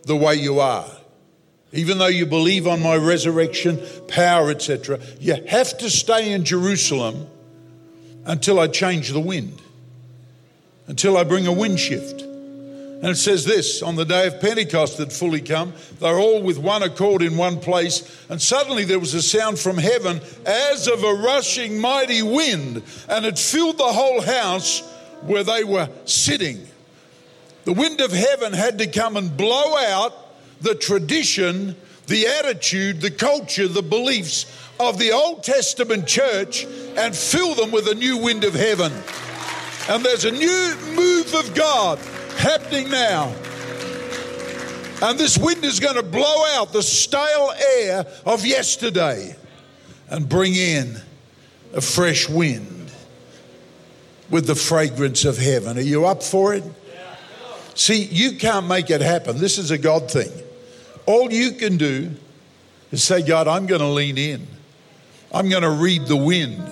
the 0.04 0.16
way 0.16 0.36
you 0.36 0.60
are. 0.60 0.90
Even 1.72 1.98
though 1.98 2.08
you 2.08 2.26
believe 2.26 2.68
on 2.68 2.84
my 2.84 2.96
resurrection, 2.96 3.82
power, 4.08 4.52
etc., 4.52 5.00
you 5.20 5.36
have 5.48 5.76
to 5.80 5.90
stay 5.90 6.32
in 6.32 6.46
Jerusalem 6.46 7.28
until 8.26 8.60
I 8.60 8.68
change 8.68 9.10
the 9.10 9.20
wind, 9.20 9.60
until 10.88 11.18
I 11.18 11.24
bring 11.24 11.48
a 11.48 11.52
wind 11.52 11.80
shift. 11.80 12.24
And 13.04 13.12
it 13.12 13.18
says 13.18 13.44
this 13.44 13.84
on 13.84 13.98
the 13.98 14.06
day 14.06 14.28
of 14.28 14.40
Pentecost 14.40 14.98
had 14.98 15.12
fully 15.12 15.42
come, 15.42 15.74
they're 16.00 16.18
all 16.18 16.42
with 16.42 16.58
one 16.58 16.84
accord 16.84 17.22
in 17.22 17.36
one 17.36 17.60
place, 17.60 18.26
and 18.30 18.42
suddenly 18.42 18.86
there 18.86 18.98
was 18.98 19.14
a 19.14 19.22
sound 19.22 19.60
from 19.60 19.78
heaven 19.78 20.22
as 20.46 20.88
of 20.88 21.04
a 21.04 21.14
rushing 21.14 21.82
mighty 21.82 22.22
wind, 22.22 22.82
and 23.10 23.26
it 23.26 23.38
filled 23.38 23.78
the 23.78 23.84
whole 23.84 24.22
house 24.22 24.80
where 25.24 25.44
they 25.44 25.66
were 25.66 25.90
sitting. 26.06 26.66
The 27.66 27.74
wind 27.74 28.00
of 28.00 28.14
heaven 28.14 28.54
had 28.54 28.78
to 28.78 28.88
come 28.88 29.18
and 29.18 29.36
blow 29.36 29.78
out 29.80 30.14
the 30.62 30.74
tradition, 30.74 31.76
the 32.08 32.26
attitude, 32.26 33.02
the 33.02 33.12
culture, 33.12 33.68
the 33.68 33.84
beliefs 33.84 34.46
of 34.80 34.98
the 34.98 35.12
Old 35.12 35.44
Testament 35.44 36.08
church 36.08 36.66
and 36.96 37.14
fill 37.14 37.54
them 37.54 37.72
with 37.72 37.90
a 37.90 37.96
new 37.96 38.20
wind 38.20 38.46
of 38.46 38.54
heaven. 38.54 38.94
And 39.90 40.06
there's 40.06 40.24
a 40.24 40.32
new 40.32 40.76
move 40.96 41.34
of 41.34 41.54
God 41.54 42.00
happening 42.38 42.90
now. 42.90 43.34
And 45.02 45.20
this 45.20 45.38
wind 45.38 45.66
is 45.66 45.80
going 45.80 45.96
to 45.96 46.04
blow 46.04 46.46
out 46.56 46.72
the 46.72 46.82
stale 46.82 47.52
air 47.78 48.06
of 48.26 48.46
yesterday 48.46 49.36
and 50.10 50.30
bring 50.30 50.56
in 50.56 50.96
a 51.74 51.82
fresh 51.82 52.30
wind 52.30 52.92
with 54.30 54.48
the 54.48 54.56
fragrance 54.56 55.26
of 55.26 55.38
heaven. 55.38 55.78
Are 55.78 55.82
you 55.82 56.06
up 56.06 56.24
for 56.24 56.54
it? 56.54 56.64
See, 57.76 58.04
you 58.04 58.38
can't 58.38 58.68
make 58.68 58.90
it 58.90 59.02
happen. 59.02 59.40
This 59.40 59.58
is 59.58 59.72
a 59.72 59.78
God 59.78 60.10
thing. 60.10 60.32
All 61.06 61.32
you 61.32 61.54
can 61.54 61.78
do 61.78 62.12
is 62.92 63.04
say, 63.04 63.24
God, 63.24 63.48
I'm 63.48 63.66
going 63.66 63.82
to 63.82 63.88
lean 63.88 64.18
in. 64.18 64.48
I'm 65.34 65.50
going 65.50 65.64
to 65.64 65.72
read 65.72 66.06
the 66.06 66.16
wind. 66.16 66.64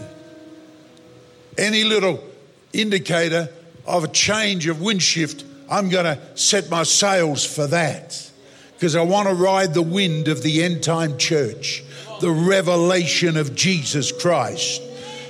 Any 1.57 1.83
little 1.83 2.23
indicator 2.71 3.49
of 3.85 4.03
a 4.03 4.07
change 4.07 4.67
of 4.67 4.81
wind 4.81 5.01
shift, 5.01 5.43
I'm 5.71 5.89
going 5.89 6.05
to 6.05 6.19
set 6.35 6.69
my 6.69 6.83
sails 6.83 7.43
for 7.45 7.65
that 7.67 8.29
because 8.73 8.95
I 8.95 9.01
want 9.03 9.29
to 9.29 9.33
ride 9.33 9.73
the 9.73 9.81
wind 9.81 10.27
of 10.27 10.43
the 10.43 10.61
end 10.63 10.83
time 10.83 11.17
church, 11.17 11.81
the 12.19 12.29
revelation 12.29 13.37
of 13.37 13.55
Jesus 13.55 14.11
Christ. 14.11 14.81